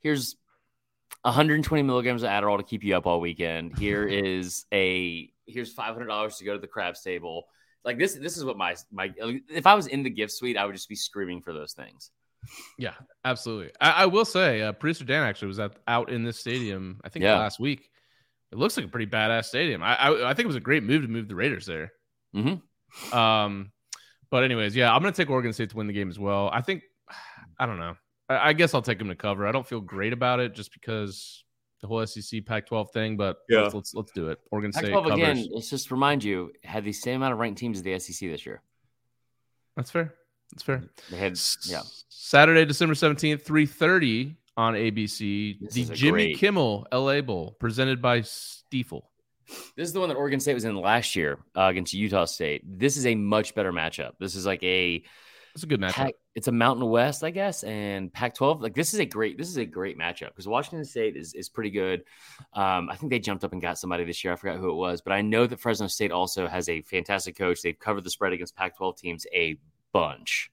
[0.02, 0.36] here's
[1.22, 3.78] 120 milligrams of Adderall to keep you up all weekend.
[3.78, 7.45] Here is a here's 500 dollars to go to the craps table.
[7.86, 9.11] Like this, this is what my my.
[9.49, 12.11] If I was in the gift suite, I would just be screaming for those things.
[12.78, 12.93] Yeah,
[13.24, 13.72] absolutely.
[13.80, 16.99] I, I will say, uh, producer Dan actually was at, out in this stadium.
[17.03, 17.38] I think Yeah.
[17.39, 17.89] last week.
[18.51, 19.82] It looks like a pretty badass stadium.
[19.82, 21.91] I, I I think it was a great move to move the Raiders there.
[22.36, 22.61] Mhm.
[23.11, 23.72] Um,
[24.30, 26.49] but anyways, yeah, I'm gonna take Oregon State to win the game as well.
[26.53, 26.84] I think
[27.59, 27.95] I don't know.
[28.30, 29.46] I, I guess I'll take them to cover.
[29.48, 31.44] I don't feel great about it just because
[31.82, 33.62] the whole SEC Pac-12 thing, but Yeah.
[33.64, 34.40] let's, let's let's do it.
[34.52, 35.14] Oregon State Pac-12 covers.
[35.20, 35.48] again.
[35.52, 38.46] Let's just remind you, had the same amount of ranked teams as the SEC this
[38.46, 38.62] year.
[39.76, 40.14] That's fair.
[40.52, 40.84] That's fair.
[41.10, 41.82] They had, yeah.
[42.10, 48.20] Saturday, December 17th, 3:30 on ABC, This the Jimmy great- Kimmel LA Bowl presented by
[48.22, 49.02] Stifel.
[49.76, 52.62] This is the one that Oregon State was in last year uh, against Utah State.
[52.66, 54.12] This is a much better matchup.
[54.20, 55.04] This is like a
[55.56, 55.93] It's a good matchup.
[55.93, 58.62] Pac, it's a Mountain West, I guess, and Pac-12.
[58.62, 61.47] Like this is a great this is a great matchup because Washington State is is
[61.47, 62.04] pretty good.
[62.54, 64.34] Um, I think they jumped up and got somebody this year.
[64.34, 67.38] I forgot who it was, but I know that Fresno State also has a fantastic
[67.38, 67.62] coach.
[67.62, 69.60] They've covered the spread against Pac-12 teams a
[69.91, 70.49] bunch.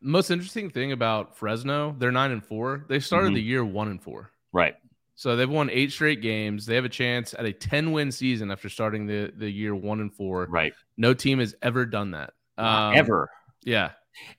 [0.00, 2.84] Most interesting thing about Fresno, they're nine and four.
[2.88, 3.34] They started Mhm.
[3.34, 4.32] the year one and four.
[4.52, 4.74] Right.
[5.14, 6.66] So they've won eight straight games.
[6.66, 10.00] They have a chance at a 10 win season after starting the, the year one
[10.00, 10.46] and four.
[10.50, 10.74] Right.
[10.96, 12.32] No team has ever done that.
[12.58, 13.30] Um, Ever.
[13.64, 13.90] Yeah.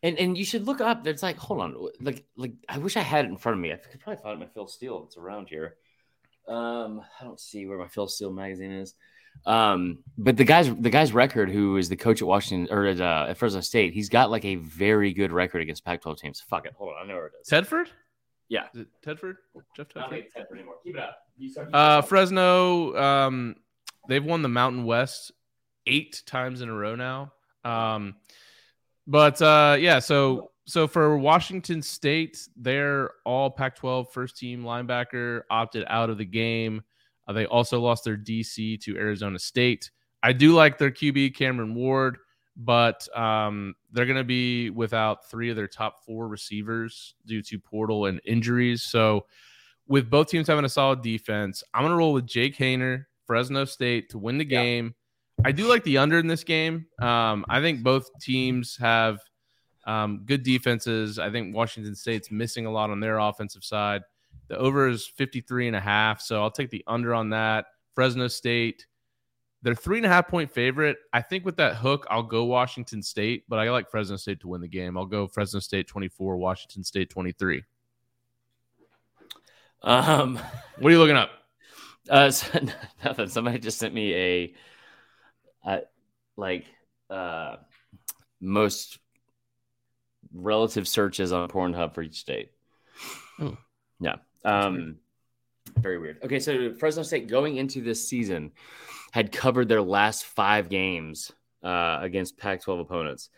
[0.04, 1.04] And and you should look up.
[1.04, 3.74] There's like, hold on, like like I wish I had it in front of me.
[3.74, 5.04] I could probably find my Phil Steele.
[5.06, 5.76] It's around here.
[6.48, 8.94] Um, I don't see where my Phil Steele magazine is.
[9.46, 13.02] Um, but the guy's the guy's record, who is the coach at Washington or at,
[13.02, 16.40] uh, at Fresno State, he's got like a very good record against Pac-12 teams.
[16.40, 17.50] Fuck it, hold on, I know where it is.
[17.50, 17.88] Tedford?
[18.48, 18.68] Yeah.
[18.74, 19.36] Is it Tedford?
[19.76, 20.12] Jeff Tedford?
[20.12, 20.76] maybe Tedford anymore.
[20.86, 21.18] Keep it up.
[21.38, 23.56] You start- Uh, Fresno, um,
[24.08, 25.34] they've won the Mountain West
[25.86, 27.34] eight times in a row now.
[27.66, 28.16] Um,
[29.08, 35.86] but uh, yeah, so so for Washington State, their all Pac-12 first team linebacker opted
[35.88, 36.82] out of the game.
[37.28, 39.92] Uh, they also lost their DC to Arizona State.
[40.24, 42.18] I do like their QB Cameron Ward,
[42.58, 47.60] but um, they're going to be without three of their top four receivers due to
[47.60, 48.84] portal and injuries.
[48.84, 49.26] So
[49.88, 53.66] with both teams having a solid defense, I'm going to roll with Jake Haener, Fresno
[53.66, 54.96] State to win the game.
[55.44, 56.88] I do like the under in this game.
[57.00, 59.20] Um, I think both teams have
[59.86, 61.20] um, good defenses.
[61.20, 64.02] I think Washington State's missing a lot on their offensive side.
[64.48, 66.22] The over is 53 and a half.
[66.22, 67.66] So I'll take the under on that.
[67.94, 68.86] Fresno State,
[69.62, 70.98] they're three and a half point favorite.
[71.14, 74.48] I think with that hook, I'll go Washington State, but I like Fresno State to
[74.48, 74.98] win the game.
[74.98, 77.64] I'll go Fresno State 24, Washington State 23.
[79.82, 80.40] Um,
[80.80, 81.30] What are you looking up?
[82.10, 82.60] uh, so,
[83.04, 83.28] nothing.
[83.28, 84.54] Somebody just sent me a,
[85.66, 85.80] uh,
[86.38, 86.66] like,
[87.10, 87.58] uh,
[88.40, 89.00] most
[90.34, 92.52] relative searches on Pornhub for each state.
[93.40, 93.58] Oh.
[94.00, 94.16] Yeah.
[94.44, 94.98] Um,
[95.78, 96.20] very weird.
[96.24, 98.52] Okay, so Fresno State going into this season
[99.12, 101.32] had covered their last five games
[101.64, 103.30] uh, against Pac-12 opponents.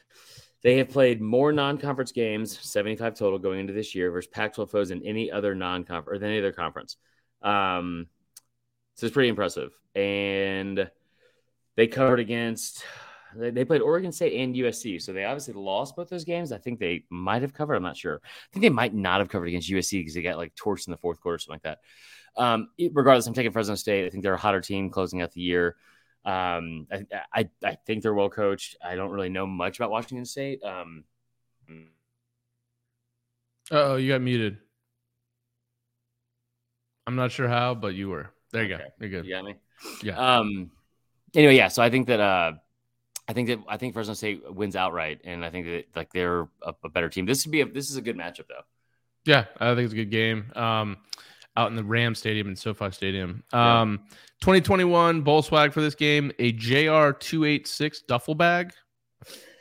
[0.63, 4.91] They have played more non-conference games, 75 total, going into this year versus Pac-12 foes
[4.91, 6.97] in any other non-conference or than any other conference.
[7.41, 8.07] Um,
[8.95, 9.71] so it's pretty impressive.
[9.95, 10.89] And
[11.77, 12.83] they covered against
[13.35, 15.01] they, played Oregon State and USC.
[15.01, 16.51] So they obviously lost both those games.
[16.51, 17.75] I think they might have covered.
[17.75, 18.19] I'm not sure.
[18.23, 20.91] I think they might not have covered against USC because they got like torched in
[20.91, 21.79] the fourth quarter, or something like that.
[22.41, 24.05] Um, regardless, I'm taking Fresno State.
[24.05, 25.77] I think they're a hotter team closing out the year.
[26.25, 28.75] Um, I, I, I think they're well coached.
[28.83, 30.61] I don't really know much about Washington State.
[30.63, 31.05] Um,
[33.69, 34.57] Oh, you got muted.
[37.05, 38.29] I'm not sure how, but you were.
[38.51, 38.83] There you Okay.
[38.83, 38.89] go.
[38.99, 39.25] You're good.
[39.25, 39.55] you got me.
[40.03, 40.17] Yeah.
[40.17, 40.71] Um.
[41.33, 41.67] Anyway, yeah.
[41.67, 42.53] So I think that uh,
[43.27, 46.47] I think that I think Fresno State wins outright, and I think that like they're
[46.61, 47.25] a, a better team.
[47.25, 48.63] This would be a this is a good matchup though.
[49.25, 50.51] Yeah, I think it's a good game.
[50.55, 50.97] Um,
[51.57, 53.43] out in the Ram Stadium and SoFi Stadium.
[53.51, 53.81] Yeah.
[53.81, 53.99] Um,
[54.41, 58.73] 2021 bowl swag for this game: a JR 286 duffel bag.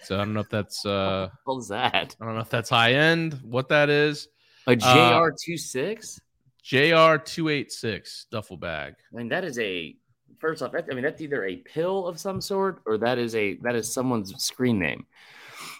[0.04, 2.14] So I don't know if that's uh, What was that?
[2.20, 3.40] I don't know if that's high end.
[3.42, 4.28] What that is?
[4.68, 6.20] A JR 26
[6.62, 8.94] JR 286 duffel bag.
[9.12, 9.96] I mean, that is a
[10.38, 10.74] first off.
[10.74, 13.92] I mean, that's either a pill of some sort or that is a that is
[13.92, 15.06] someone's screen name.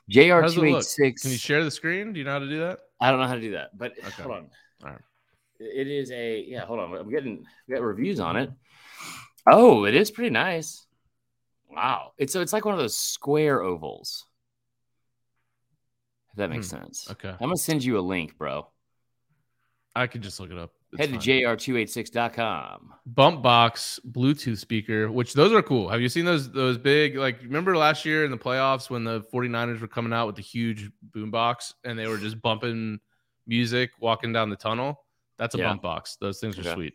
[0.08, 1.22] JR How does it two eight six.
[1.22, 2.12] Can you share the screen?
[2.12, 2.80] Do you know how to do that?
[3.00, 4.22] I don't know how to do that, but Okay.
[4.22, 4.50] hold on.
[4.84, 5.00] All right.
[5.58, 6.64] It is a yeah.
[6.64, 8.50] Hold on, I'm getting we got reviews on it.
[9.46, 10.86] Oh, it is pretty nice.
[11.70, 14.26] Wow, it's so it's like one of those square ovals.
[16.30, 16.78] If that makes hmm.
[16.78, 17.08] sense.
[17.10, 17.30] Okay.
[17.30, 18.68] I'm gonna send you a link, bro.
[19.94, 20.75] I could just look it up.
[20.92, 21.20] It's Head fine.
[21.20, 22.92] to jr286.com.
[23.06, 25.88] bump box Bluetooth speaker, which those are cool.
[25.88, 29.22] Have you seen those those big like remember last year in the playoffs when the
[29.32, 32.98] 49ers were coming out with the huge boom box and they were just bumping
[33.46, 35.04] music walking down the tunnel?
[35.38, 35.68] That's a Yeah.
[35.68, 36.16] bump box.
[36.20, 36.74] Those things are Okay.
[36.74, 36.94] sweet.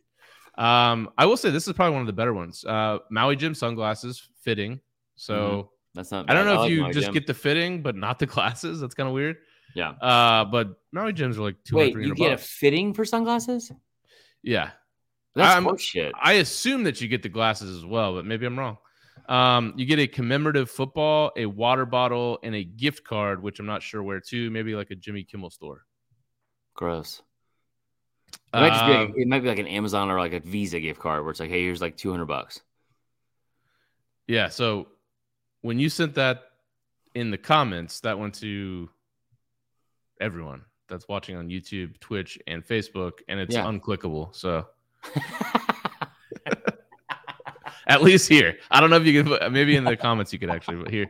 [0.58, 2.66] Um, I will say this is probably one of the better ones.
[2.66, 4.80] Uh, Maui Jim sunglasses fitting.
[5.16, 6.30] So That's not.
[6.30, 6.50] I don't bad.
[6.50, 7.14] know if like you Maui just Jim.
[7.14, 8.80] get the fitting but not the glasses.
[8.82, 9.38] That's kind of weird.
[9.76, 9.90] Yeah.
[9.92, 13.72] Uh, but Maui Jims are like 200 Wait, you 300 get a fitting for sunglasses?
[14.44, 14.72] yeah.
[15.34, 18.78] That's I'm- I assume that you get the glasses as well, but maybe I'm wrong.
[19.30, 23.66] Um, you get a commemorative football, a water bottle, and a gift card, which I'm
[23.66, 24.50] not sure where to.
[24.52, 25.86] Maybe like a Jimmy Kimmel store.
[26.74, 27.22] Gross.
[28.54, 30.42] It might just be like, Um, it might be like an Amazon or like a
[30.42, 32.60] Visa gift card where it's like, hey, here's like 200 bucks.
[34.28, 34.50] yeah.
[34.50, 34.88] So
[35.62, 36.44] when you sent that
[37.16, 38.90] in the comments, that went to
[40.22, 43.66] everyone that's watching on YouTube, Twitch, and Facebook, and it's Yeah.
[43.66, 44.34] unclickable.
[44.36, 44.68] So
[47.88, 49.54] at least here, I don't know if you can.
[49.54, 51.08] Maybe in the comments you could actually but here.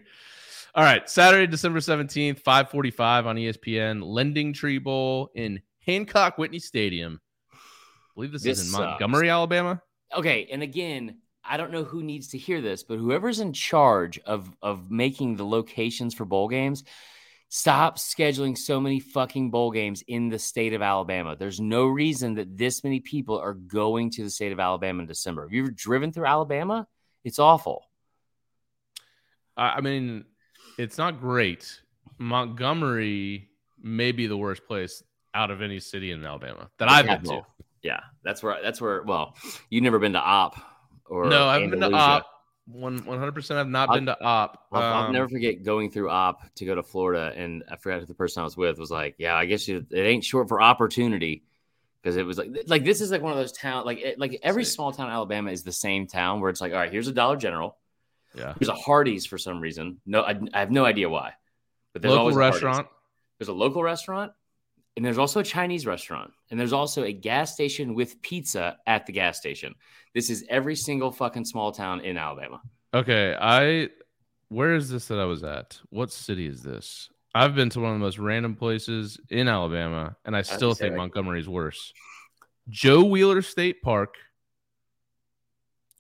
[0.73, 6.59] All right, Saturday, December seventeenth, five forty-five on ESPN, Lending Tree Bowl in Hancock Whitney
[6.59, 7.19] Stadium.
[7.53, 7.57] I
[8.15, 8.81] believe this, This is in sucks.
[9.01, 9.81] Montgomery, Alabama.
[10.15, 14.19] okay, and again, I don't know who needs to hear this, but whoever's in charge
[14.19, 16.83] of of making the locations for bowl games,
[17.53, 21.35] stop scheduling so many fucking bowl games in the state of Alabama.
[21.35, 25.07] There's no reason that this many people are going to the state of Alabama in
[25.07, 25.43] December.
[25.43, 26.87] Have you ever driven through Alabama?
[27.25, 27.83] It's awful.
[29.57, 30.23] I, mean,
[30.77, 31.81] it's not great.
[32.17, 33.49] Montgomery
[33.83, 37.41] may be the worst place out of any city in Alabama that I've been to.
[37.83, 39.01] Yeah, that's where that's where.
[39.01, 39.35] Well,
[39.69, 40.55] you've never been to Opp
[41.05, 42.30] or No, I haven't been to Opp.
[42.67, 43.59] One one hundred percent.
[43.59, 44.67] I've not I'll- been to Opp.
[44.71, 47.99] I'll, I'll Um, never forget going through Opp to go to Florida, and I forgot
[48.01, 50.47] who the person I was with was like, "Yeah, I guess you, it ain't short
[50.47, 51.43] for opportunity,"
[52.01, 54.39] because it was like, like this is like one of those town, like it, like
[54.43, 54.75] every Sick.
[54.75, 57.11] small town in Alabama is the same town where it's like, all right, here's a
[57.13, 57.75] Dollar General,
[58.35, 58.53] Yeah.
[58.59, 59.99] here's a Hardee's for some reason.
[60.05, 61.33] No, I, I have no idea why,
[61.93, 62.87] but there's Local always restaurant.
[63.39, 64.33] There's a local restaurant,
[64.95, 69.05] and there's also a Chinese restaurant, and there's also a gas station with pizza at
[69.05, 69.73] the gas station.
[70.13, 72.61] This is every single fucking small town in Alabama.
[72.93, 73.89] Okay, I
[74.49, 75.79] where is this that I was at?
[75.89, 77.09] What city is this?
[77.33, 80.95] I've been to one of the most random places in Alabama, and I still think
[80.95, 81.93] Montgomery's worse.
[82.67, 84.15] Joe Wheeler State Park.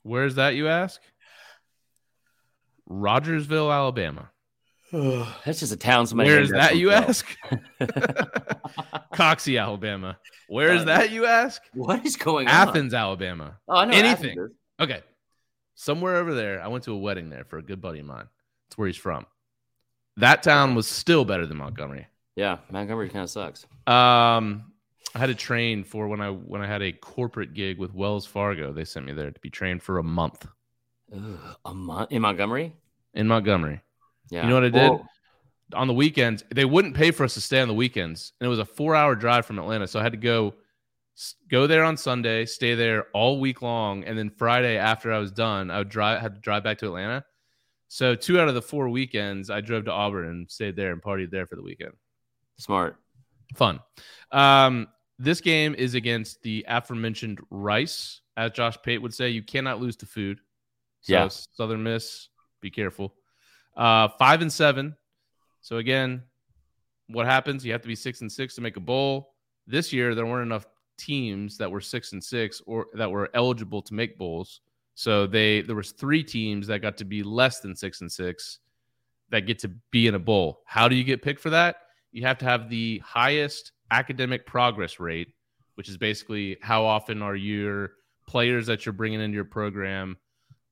[0.03, 0.99] Where's that, you ask?
[2.89, 4.30] Rogersville, Alabama.
[4.91, 6.05] That's just a town.
[6.07, 7.23] Somebody Where is that, you themselves.
[7.79, 7.91] ask?
[9.13, 10.17] Coxey, Alabama.
[10.47, 11.61] Where is Uh, that, you ask?
[11.73, 12.53] What is going on?
[12.53, 13.57] Athens, Alabama.
[13.67, 14.49] Oh, I know anything.
[14.79, 15.01] Okay.
[15.75, 18.27] Somewhere over there, I went to a wedding there for a good buddy of mine.
[18.67, 19.25] That's where he's from.
[20.17, 22.07] That town was still better than Montgomery.
[22.35, 23.65] Yeah, Montgomery kind of sucks.
[23.87, 24.71] Um,
[25.15, 28.25] I had to train for when I when I had a corporate gig with Wells
[28.25, 28.71] Fargo.
[28.73, 30.45] They sent me there to be trained for a month
[31.13, 32.73] Ugh, a month in Montgomery.
[33.13, 33.81] in Montgomery.
[34.31, 34.43] Yeah.
[34.43, 35.01] You know what I did?
[35.73, 38.49] On the weekends, they wouldn't pay for us to stay on the weekends, and it
[38.49, 39.87] was a four-hour drive from Atlanta.
[39.87, 40.55] So I had to go
[41.49, 45.31] go there on Sunday, stay there all week long, and then Friday after I was
[45.31, 47.23] done, I would drive had to drive back to Atlanta.
[47.87, 51.01] So two out of the four weekends, I drove to Auburn and stayed there and
[51.01, 51.91] partied there for the weekend.
[52.57, 52.97] smart.
[53.55, 53.81] Fun.
[54.31, 54.87] Um,
[55.19, 59.29] this game is against the aforementioned Rice, as Josh Pate would say.
[59.29, 60.39] You cannot lose to food.
[61.01, 61.27] So Yeah.
[61.27, 62.29] Southern Miss,
[62.61, 63.13] be careful.
[63.75, 64.95] Uh, five and seven.
[65.61, 66.23] So again,
[67.07, 67.65] what happens?
[67.65, 69.33] You have to be six and six to make a bowl.
[69.67, 70.65] This year, there weren't enough
[70.97, 74.61] teams that were six and six or that were eligible to make bowls.
[74.95, 78.59] So they there was three teams that got to be less than six and six
[79.29, 80.61] that get to be in a bowl.
[80.65, 81.77] How do you get picked for that?
[82.11, 85.29] You have to have the highest academic progress rate,
[85.75, 87.91] which is basically how often are your
[88.27, 90.17] players that you're bringing into your program,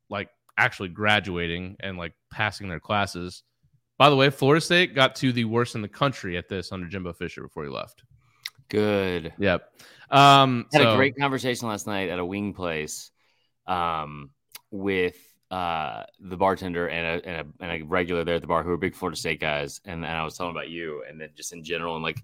[0.09, 0.29] like
[0.59, 3.43] actually graduating and like passing their classes.
[3.97, 6.87] By the way, Florida State got to the worst in the country at this under
[6.87, 8.03] Jimbo Fisher before he left.
[8.69, 9.33] Good.
[9.39, 9.73] Yep.
[10.11, 13.11] Um, Had so- a great conversation last night at a wing place
[13.67, 14.31] um,
[14.69, 15.17] with
[15.49, 18.71] uh, the bartender and a, and, a, and a regular there at the bar who
[18.71, 19.81] are big Florida State guys.
[19.85, 22.21] And, and I was telling about you and then just in general and like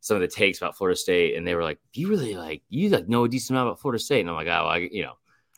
[0.00, 1.36] some of the takes about Florida State.
[1.36, 4.02] And they were like, you really like, you like know a decent amount about Florida
[4.02, 4.20] State.
[4.20, 5.14] And I'm like, oh, I, you know,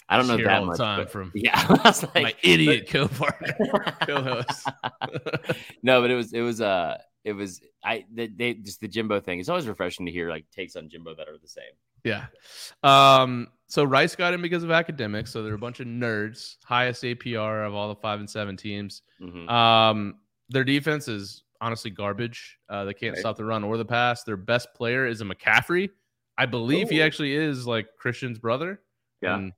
[0.08, 0.78] I don't know that all much.
[0.78, 1.52] time but- from yeah.
[1.68, 3.56] I was like, my idiot co-partner,
[4.06, 4.68] co-host.
[5.82, 9.20] no, but it was it was uh it was I they, they just the Jimbo
[9.20, 9.40] thing.
[9.40, 11.64] It's always refreshing to hear like takes on Jimbo that are the same.
[12.04, 12.26] Yeah.
[12.84, 15.32] Um, so Rice got in because of academics.
[15.32, 19.02] So they're a bunch of nerds, highest APR of all the five and seven teams.
[19.20, 19.50] Mhm.
[19.50, 20.16] Um,
[20.48, 22.58] their defense is honestly garbage.
[22.68, 23.20] Uh, they can't Right.
[23.20, 24.22] stop the run or the pass.
[24.22, 25.90] Their best player is a McCaffrey.
[26.38, 28.80] I believe he actually is like Christian's brother.
[29.20, 29.36] Yeah.
[29.38, 29.52] And,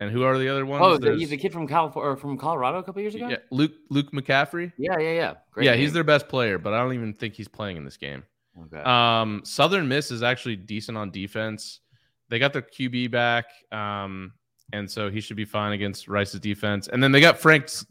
[0.00, 0.82] and who are the other ones?
[0.84, 3.28] Oh, the, the kid from California or from Colorado a couple years ago.
[3.28, 4.72] yeah, Luke Luke McCaffrey.
[4.78, 5.12] yeah, yeah.
[5.12, 5.34] yeah.
[5.52, 7.96] Great yeah, he's their best player, but I don't even think he's playing in this
[7.96, 8.22] game.
[8.66, 8.82] Okay.
[8.82, 11.80] Um, Southern Miss is actually decent on defense.
[12.28, 14.32] They got their QB back, um,
[14.72, 16.88] and so he should be fine against Rice's defense.
[16.88, 17.84] And then they got Frank's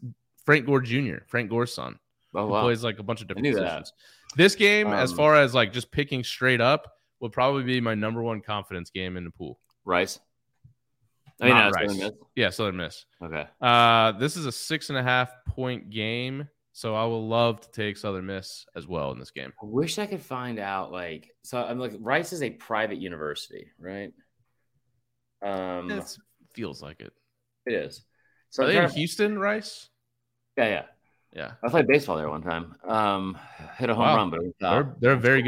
[0.44, 1.98] Frank Gore Jr., Frank Gore's son,
[2.34, 2.62] oh wow.
[2.62, 3.60] plays like a bunch of different knew that.
[3.62, 3.92] positions.
[4.36, 6.90] This game, as Um, far as like just picking straight up,
[7.20, 9.60] will probably be my number one confidence game in the pool.
[9.84, 10.18] Rice.
[11.40, 11.98] I mean, Not no, Southern Rice.
[11.98, 12.12] Miss.
[12.36, 13.06] Yeah, Southern Miss.
[13.22, 13.46] Okay.
[13.60, 17.70] Uh, this is a six and a half point game, so I will love to
[17.72, 19.52] take Southern Miss as well in this game.
[19.62, 20.92] I wish I could find out.
[20.92, 24.12] Like, so I'm like, Rice is a private university, right?
[25.42, 26.04] Um, It
[26.54, 27.12] feels like it.
[27.66, 28.04] it is.
[28.50, 29.88] So Are they in trying to- Houston, Rice?
[30.56, 30.82] yeah, yeah.
[31.32, 31.52] Yeah.
[31.64, 32.76] I played baseball there one time.
[32.86, 33.36] Um,
[33.76, 34.16] hit a home Wow.
[34.18, 35.00] run, but it was They're, not.
[35.00, 35.42] they're a very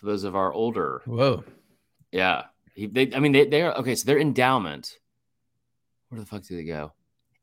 [0.00, 1.42] For those of our older, Whoa.
[2.12, 2.44] yeah,
[2.74, 3.94] he, they, I mean, they, they're okay.
[3.96, 4.96] So their endowment.
[6.08, 6.92] Where the fuck do they go?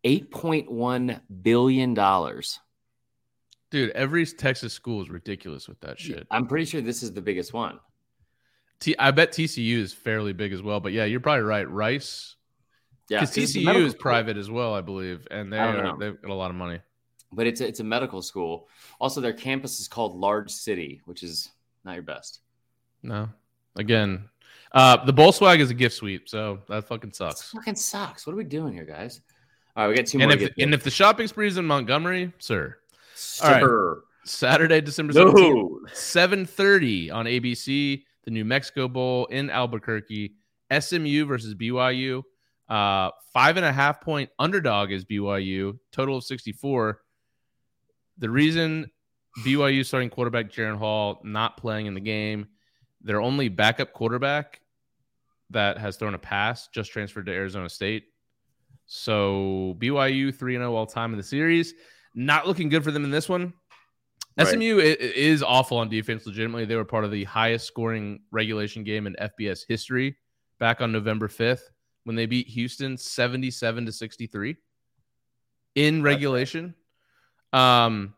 [0.03, 2.59] Eight point one billion dollars.
[3.71, 6.25] Dude, every Texas school is ridiculous with that shit.
[6.31, 7.79] I'm pretty sure this is the biggest one.
[8.79, 10.79] T- I bet TCU is fairly big as well.
[10.79, 11.69] But yeah, you're probably right.
[11.69, 12.35] Rice,
[13.09, 14.01] Yeah, because 'cause it's a TCU is school.
[14.01, 16.79] private as well, I believe, and they are they've got a lot of money.
[17.33, 18.69] but it's a, it's a medical school.
[18.99, 21.49] Also, their campus is called Large City, which is
[21.83, 22.39] not your best.
[23.05, 23.29] No,
[23.75, 24.27] again,
[24.73, 27.51] uh, the bowl swag is a gift sweep, so that fucking sucks.
[27.51, 28.25] fucking sucks.
[28.25, 29.21] What are we doing here, guys?
[29.75, 30.47] All right, we got two And more.
[30.49, 32.77] if and if the shopping spree is in Montgomery, sir,
[33.43, 33.63] right.
[34.23, 40.33] Saturday, December no, 7:30 on ABC, the New Mexico Bowl in Albuquerque.
[40.71, 42.23] SMU versus BYU.
[42.67, 45.77] Uh, five and a half point underdog is BYU.
[45.91, 47.01] Total of 64.
[48.17, 48.89] The reason
[49.45, 52.47] BYU starting quarterback Jaren Hall not playing in the game,
[53.05, 54.59] their only backup quarterback
[55.51, 58.05] that has thrown a pass just transferred to Arizona State.
[58.87, 61.73] So BYU 3 0 all time in the series.
[62.15, 63.53] Not looking good for them in this one.
[64.37, 64.47] Right.
[64.47, 66.25] SMU is awful on defense.
[66.25, 70.17] Legitimately, they were part of the highest scoring regulation game in FBS history
[70.59, 71.61] back on November 5th
[72.03, 74.57] when they beat Houston 77 to 63
[75.75, 76.73] in regulation.
[77.53, 78.13] Um,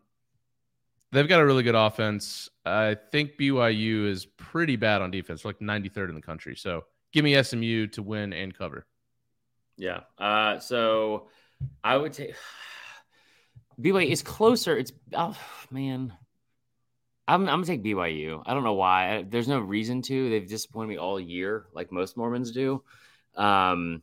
[1.12, 2.49] they've got a really good offense.
[2.66, 6.55] I think BYU is pretty bad on defense, like 93rd in the country.
[6.55, 8.86] So give me SMU to win and cover.
[9.78, 10.01] Yeah.
[10.18, 11.28] Uh, so
[11.84, 12.36] I would take
[13.82, 14.12] BYU.
[14.12, 14.78] It's closer.
[14.78, 15.38] It's oh
[15.72, 16.14] man.
[17.30, 18.41] I'm, I'm gonna take BYU.
[18.45, 19.26] I don't know why.
[19.28, 20.30] There's no reason to.
[20.30, 22.84] They've disappointed me all year, like most Mormons do.
[23.36, 24.01] Um,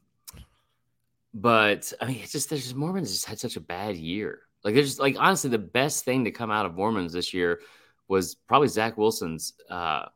[1.33, 4.41] but I mean, it's just there's just Mormons just had such a bad year.
[4.65, 7.61] Like there's just like honestly, the best thing to come out of Mormons this year
[8.09, 10.07] was probably Zach Wilson's uh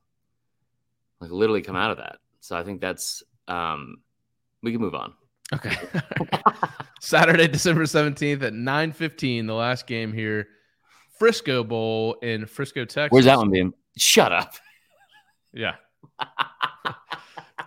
[1.20, 2.16] like literally come out of that.
[2.40, 3.99] So I think that's um
[4.62, 5.12] we can move on.
[5.53, 5.76] Okay.
[7.01, 10.49] Saturday, December 17th at 9:15, the last game here.
[11.18, 13.11] Frisco Bowl in Frisco, Texas.
[13.11, 13.72] Where's that one being?
[13.96, 14.55] Shut up.
[15.51, 15.76] Yeah.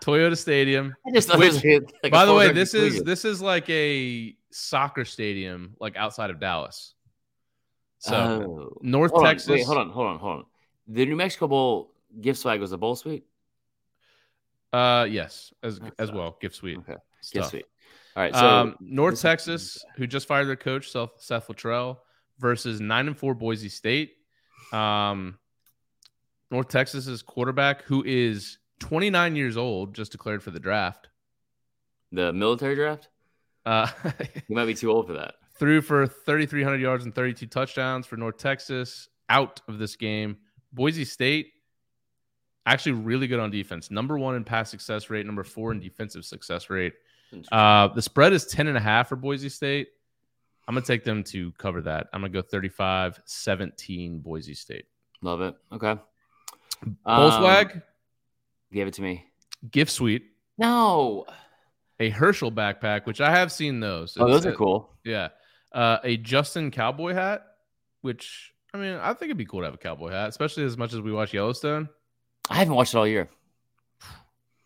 [0.01, 0.95] Toyota Stadium.
[1.05, 1.63] I just Which,
[2.03, 6.39] like By the way, this is this is like a soccer stadium like outside of
[6.39, 6.93] Dallas.
[7.99, 8.77] So, Oh.
[8.81, 9.49] North Hold on, Texas.
[9.49, 10.45] wait, hold on, hold on, hold on.
[10.87, 13.25] The New Mexico Bowl gift swag was a bowl suite.
[14.73, 16.77] Uh yes, as That's as well, gift suite.
[16.79, 16.95] Okay,
[17.33, 17.65] gift suite.
[18.15, 21.97] All right, so um, North this Texas, who just fired their coach Seth, Seth Littrell,
[22.39, 24.13] versus nine and four Boise State.
[24.73, 25.37] Um,
[26.49, 31.09] North Texas's quarterback, who is 29 years old, just declared for the draft.
[32.11, 33.07] the military draft.
[33.65, 33.87] Uh,
[34.47, 35.35] You might be too old for that.
[35.59, 39.07] threw for 3,300 yards and 32 touchdowns for North Texas.
[39.29, 40.37] Out of this game,
[40.73, 41.53] Boise State
[42.67, 43.89] Actually, really good on defense.
[43.89, 46.93] Number one in pass success rate, number four in defensive success rate.
[47.51, 49.87] Uh, the spread is 10 and a half for Boise State.
[50.67, 52.07] I'm going to take them to cover that.
[52.13, 54.85] I'm going to go 35 17 Boise State.
[55.23, 55.55] Love it.
[55.71, 55.95] Okay.
[57.05, 57.81] Bullswag, Um,
[58.71, 59.25] give it to me.
[59.71, 60.25] gift suite,
[60.59, 61.25] No.
[62.01, 64.17] A Herschel backpack, which I have seen those.
[64.19, 64.89] Oh, It's those are cool.
[65.03, 65.29] Yeah.
[65.71, 67.45] Uh, a Justin cowboy hat,
[68.01, 70.77] which I mean, I think it'd be cool to have a cowboy hat, especially as
[70.77, 71.87] much as we watch Yellowstone.
[72.49, 73.29] I haven't watched it all year.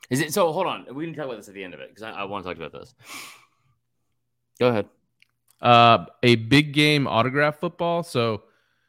[0.10, 0.52] Is it so?
[0.52, 0.86] Hold on.
[0.96, 2.50] We can talk about this at the end of it because I, I want to
[2.50, 2.94] talk about this.
[4.60, 4.88] Go ahead.
[5.62, 8.04] Uh, a big game autograph football.
[8.04, 8.44] So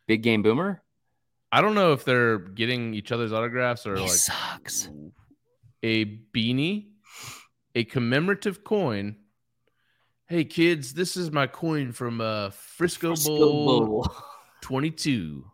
[0.06, 0.82] Big game boomer.
[1.50, 4.88] I don't know if they're getting each other's autographs or like sucks.
[5.82, 6.88] a beanie,
[7.76, 9.16] a commemorative coin.
[10.26, 14.12] Hey kids, this is my coin from uh Frisco, Frisco Bowl, Bowl.
[14.62, 15.44] 22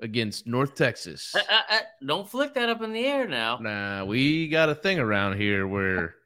[0.00, 1.32] against North Texas.
[1.34, 3.58] Uh, uh, uh, don't flick that up in the air now.
[3.58, 6.16] Nah, we got a thing around here where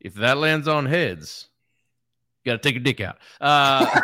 [0.00, 1.48] if that lands on heads,
[2.42, 3.18] you got to take a dick out.
[3.40, 4.00] Uh,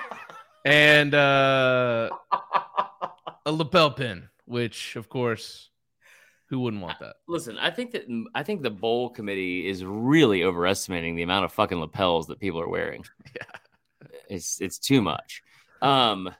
[0.64, 2.10] and uh,
[3.46, 5.70] a lapel pin, which of course,
[6.46, 7.16] who wouldn't want that?
[7.26, 11.52] Listen, I think that I think the bowl committee is really overestimating the amount of
[11.52, 13.04] fucking lapels that people are wearing.
[13.34, 13.58] Yeah.
[14.28, 15.42] It's it's too much.
[15.82, 16.32] Um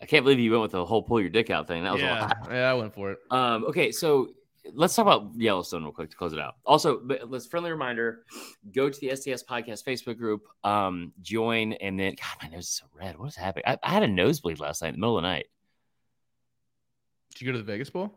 [0.00, 1.82] I can't believe you went with the whole pull your dick out thing.
[1.82, 2.36] That was a Yeah, lot.
[2.50, 3.18] yeah, I went for it.
[3.32, 4.28] Um, okay, so
[4.72, 6.54] let's talk about Yellowstone real quick to close it out.
[6.64, 8.24] Also, but let's friendly reminder:
[8.72, 12.70] go to the STS Podcast Facebook group, um, join, and then God, my nose is
[12.70, 13.18] so red.
[13.18, 13.64] What is happening?
[13.66, 15.46] I, I had a nosebleed last night in the middle of the night.
[17.34, 18.12] Did you go to the Vegas Bowl?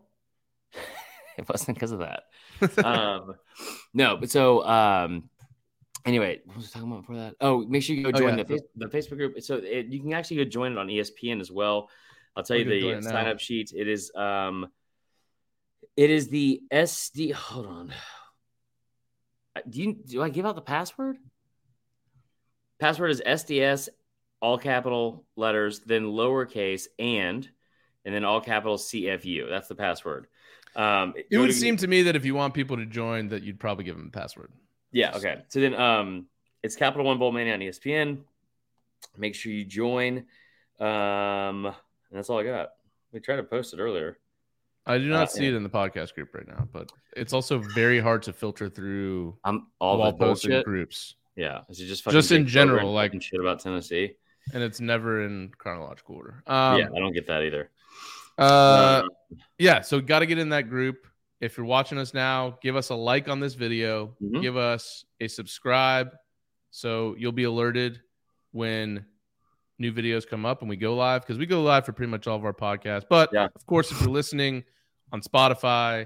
[1.37, 2.23] It wasn't because of that.
[2.85, 3.35] um,
[3.93, 5.29] no, but so um,
[6.05, 7.35] anyway, what was I talking about before that?
[7.41, 8.43] Oh, make sure you go Oh, join yeah.
[8.43, 9.41] the, the Facebook group.
[9.41, 11.89] So it, you can actually go join it on ESPN as well.
[12.35, 13.11] I'll tell We're you the join it now.
[13.11, 13.71] sign up sheet.
[13.75, 14.67] It is um,
[15.97, 17.33] it is the SD.
[17.33, 17.93] Hold on.
[19.69, 21.17] Do you do I give out the password?
[22.79, 23.89] Password is SDS,
[24.41, 27.47] all capital letters, then lowercase and,
[28.05, 29.49] and then all capital CFU.
[29.49, 30.27] That's the password.
[30.75, 33.43] Um, It would to- seem to me that if you want people to join, that
[33.43, 34.51] you'd probably give them a password.
[34.91, 35.15] yeah.
[35.15, 35.41] Okay.
[35.49, 36.27] So then, um,
[36.63, 38.23] it's Capital One Bowl Mania on ESPN.
[39.17, 40.25] Make sure you join.
[40.79, 41.75] Um, and
[42.11, 42.73] that's all I got.
[43.11, 44.17] We tried to post it earlier.
[44.85, 47.59] I do not Uh, see it in the podcast group right now, but it's also
[47.59, 50.65] very hard to filter through I'm all wall the bullshit.
[50.65, 51.61] groups, Yeah.
[51.69, 54.15] Is it just Just in general, like- shit about Tennessee?
[54.53, 56.43] and it's never in chronological order.
[56.47, 57.69] Um, yeah, I don't get that either.
[58.37, 59.03] Uh,
[59.57, 59.81] yeah.
[59.81, 61.07] So got to get in that group.
[61.39, 64.15] If you're watching us now, give us a like on this video.
[64.21, 64.41] Mhm.
[64.41, 66.11] Give us a subscribe,
[66.69, 67.99] so you'll be alerted
[68.51, 69.05] when
[69.79, 72.27] new videos come up and we go live because we go live for pretty much
[72.27, 73.05] all of our podcasts.
[73.09, 73.47] But Yeah.
[73.55, 74.63] of course, if you're listening
[75.11, 76.05] on Spotify,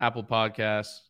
[0.00, 1.02] Apple Podcasts,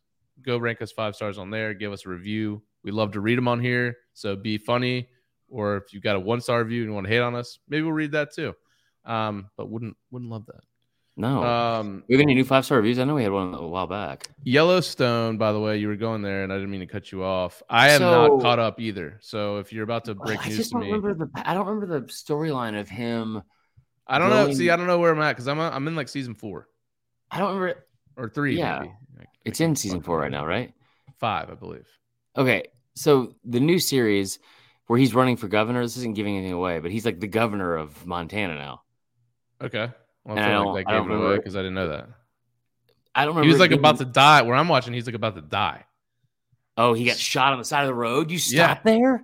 [0.43, 1.73] go rank us five stars on there.
[1.73, 2.61] Give us a review.
[2.83, 3.97] We love to read them on here.
[4.13, 5.09] So be funny,
[5.49, 7.57] or if you've got a one star review and you want to hate on us,
[7.67, 8.55] maybe we'll read that too.
[9.05, 10.61] Um, but wouldn't wouldn't love that.
[11.15, 11.43] no.
[11.43, 12.99] Um, we have any new five star reviews?
[12.99, 14.27] I know we had one a while back.
[14.43, 17.23] Yellowstone, by the way, you were going there, and I didn't mean to cut you
[17.23, 17.61] off.
[17.69, 19.17] I am So- not caught up either.
[19.21, 21.29] So if you're about to break news to don't me, remember the.
[21.47, 23.41] I don't remember the storyline of him.
[24.07, 24.51] I don't know.
[24.53, 26.67] See, I don't know where I'm at because I'm I'm in like season four
[27.31, 27.85] I don't remember.
[28.17, 28.57] or three.
[28.57, 28.79] Yeah.
[28.79, 29.27] maybe.
[29.45, 30.73] It's in season four right now, right?
[31.19, 31.87] Five, I believe.
[32.37, 32.63] Okay,
[32.95, 34.39] so the new series
[34.87, 35.81] where he's running for governor.
[35.81, 38.81] This isn't giving anything away, but he's like the governor of Montana now.
[39.61, 39.89] Okay.
[40.23, 42.07] Well, I feel don't- like that gave it away remember- because I didn't know that.
[43.13, 43.45] I don't remember.
[43.45, 44.41] He was like being- about to die.
[44.41, 45.85] Where I'm watching, he's like about to die.
[46.77, 48.29] Oh, he got shot on the side of the road.
[48.31, 48.65] You Yeah.
[48.67, 49.23] stopped there?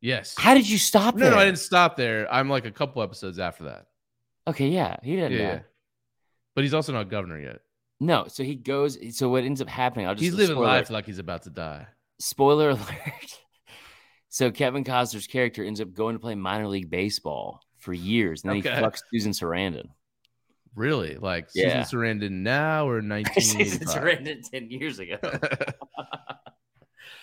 [0.00, 0.34] Yes.
[0.36, 1.30] How did you stop no, there?
[1.30, 2.32] no, I didn't stop there.
[2.32, 3.86] I'm like a couple episodes after that.
[4.46, 5.32] Okay, yeah, he didn't.
[5.32, 5.58] Yeah, yeah.
[6.54, 7.60] But he's also not governor yet.
[7.98, 8.98] No, so he goes.
[9.16, 10.06] So what ends up happening?
[10.06, 11.86] I'll just He's living spoiler, life like he's about to die.
[12.18, 13.40] Spoiler alert.
[14.28, 18.50] So Kevin Costner's character ends up going to play minor league baseball for years, and
[18.50, 18.74] then Okay.
[18.74, 19.86] he fucks Susan Sarandon.
[20.74, 21.14] Really?
[21.16, 21.84] Like Yeah.
[21.84, 23.00] Susan Sarandon now or
[23.40, 25.16] Susan Sarandon ten years ago.
[25.22, 25.76] that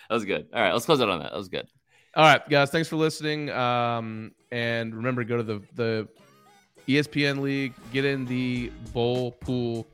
[0.10, 0.48] was good.
[0.54, 1.32] All right, let's close out on that.
[1.32, 1.68] That was good.
[2.16, 2.70] All right, guys.
[2.72, 3.50] Thanks for listening.
[3.50, 6.08] Um, and remember, go to the the
[6.88, 7.74] ESPN League.
[7.92, 9.86] Get in the bowl pool.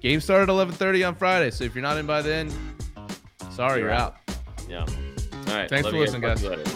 [0.00, 1.50] Game started at 11:30 on Friday.
[1.50, 2.50] So if you're not in by then,
[3.50, 4.16] sorry, You're you're out.
[4.28, 4.36] out.
[4.68, 4.86] Yeah.
[5.48, 5.68] All right.
[5.68, 6.38] Thanks for listening, guys.
[6.40, 6.70] to you later.